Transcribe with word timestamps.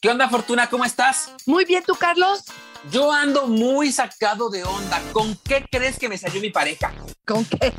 ¿Qué 0.00 0.08
onda, 0.08 0.28
Fortuna? 0.28 0.70
¿Cómo 0.70 0.84
estás? 0.84 1.32
Muy 1.44 1.64
bien, 1.64 1.82
¿tú, 1.84 1.94
Carlos? 1.96 2.44
Yo 2.92 3.12
ando 3.12 3.48
muy 3.48 3.90
sacado 3.90 4.48
de 4.48 4.62
onda. 4.62 5.02
¿Con 5.12 5.36
qué 5.44 5.66
crees 5.70 5.98
que 5.98 6.08
me 6.08 6.16
salió 6.16 6.40
mi 6.40 6.50
pareja? 6.50 6.92
¿Con 7.26 7.44
qué? 7.44 7.74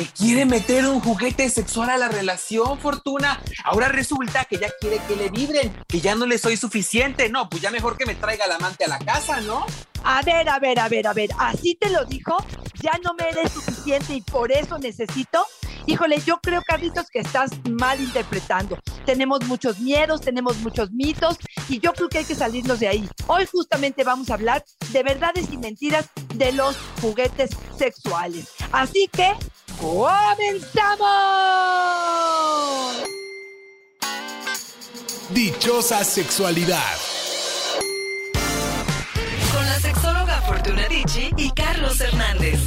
que 0.00 0.06
quiere 0.06 0.46
meter 0.46 0.86
un 0.86 1.00
juguete 1.00 1.50
sexual 1.50 1.90
a 1.90 1.98
la 1.98 2.08
relación, 2.08 2.78
Fortuna. 2.78 3.38
Ahora 3.64 3.88
resulta 3.88 4.46
que 4.46 4.56
ya 4.56 4.70
quiere 4.80 4.98
que 5.06 5.14
le 5.14 5.28
vibren, 5.28 5.76
que 5.86 6.00
ya 6.00 6.14
no 6.14 6.24
le 6.24 6.38
soy 6.38 6.56
suficiente. 6.56 7.28
No, 7.28 7.50
pues 7.50 7.60
ya 7.60 7.70
mejor 7.70 7.98
que 7.98 8.06
me 8.06 8.14
traiga 8.14 8.46
el 8.46 8.52
amante 8.52 8.84
a 8.84 8.88
la 8.88 8.98
casa, 8.98 9.42
¿no? 9.42 9.66
A 10.02 10.22
ver, 10.22 10.48
a 10.48 10.58
ver, 10.58 10.78
a 10.78 10.88
ver, 10.88 11.06
a 11.06 11.12
ver, 11.12 11.28
¿así 11.38 11.74
te 11.74 11.90
lo 11.90 12.06
dijo? 12.06 12.34
¿Ya 12.80 12.92
no 13.04 13.12
me 13.12 13.28
eres 13.28 13.52
suficiente 13.52 14.14
y 14.14 14.22
por 14.22 14.50
eso 14.50 14.78
necesito? 14.78 15.44
Híjole, 15.90 16.22
yo 16.24 16.40
creo, 16.40 16.62
Carlitos, 16.62 17.10
que 17.10 17.18
estás 17.18 17.50
mal 17.68 18.00
interpretando. 18.00 18.78
Tenemos 19.04 19.44
muchos 19.46 19.80
miedos, 19.80 20.20
tenemos 20.20 20.58
muchos 20.58 20.92
mitos 20.92 21.36
y 21.68 21.80
yo 21.80 21.92
creo 21.92 22.08
que 22.08 22.18
hay 22.18 22.24
que 22.24 22.36
salirnos 22.36 22.78
de 22.78 22.86
ahí. 22.86 23.08
Hoy 23.26 23.44
justamente 23.50 24.04
vamos 24.04 24.30
a 24.30 24.34
hablar 24.34 24.64
de 24.92 25.02
verdades 25.02 25.48
y 25.50 25.58
mentiras 25.58 26.06
de 26.36 26.52
los 26.52 26.76
juguetes 27.00 27.50
sexuales. 27.76 28.52
Así 28.70 29.10
que, 29.12 29.32
¡comenzamos! 29.80 31.00
Dichosa 35.30 36.04
sexualidad. 36.04 36.96
Con 39.52 39.66
la 39.66 39.80
sexóloga 39.80 40.40
Fortuna 40.42 40.86
Dicci 40.86 41.32
y 41.36 41.50
Carlos 41.50 42.00
Hernández. 42.00 42.60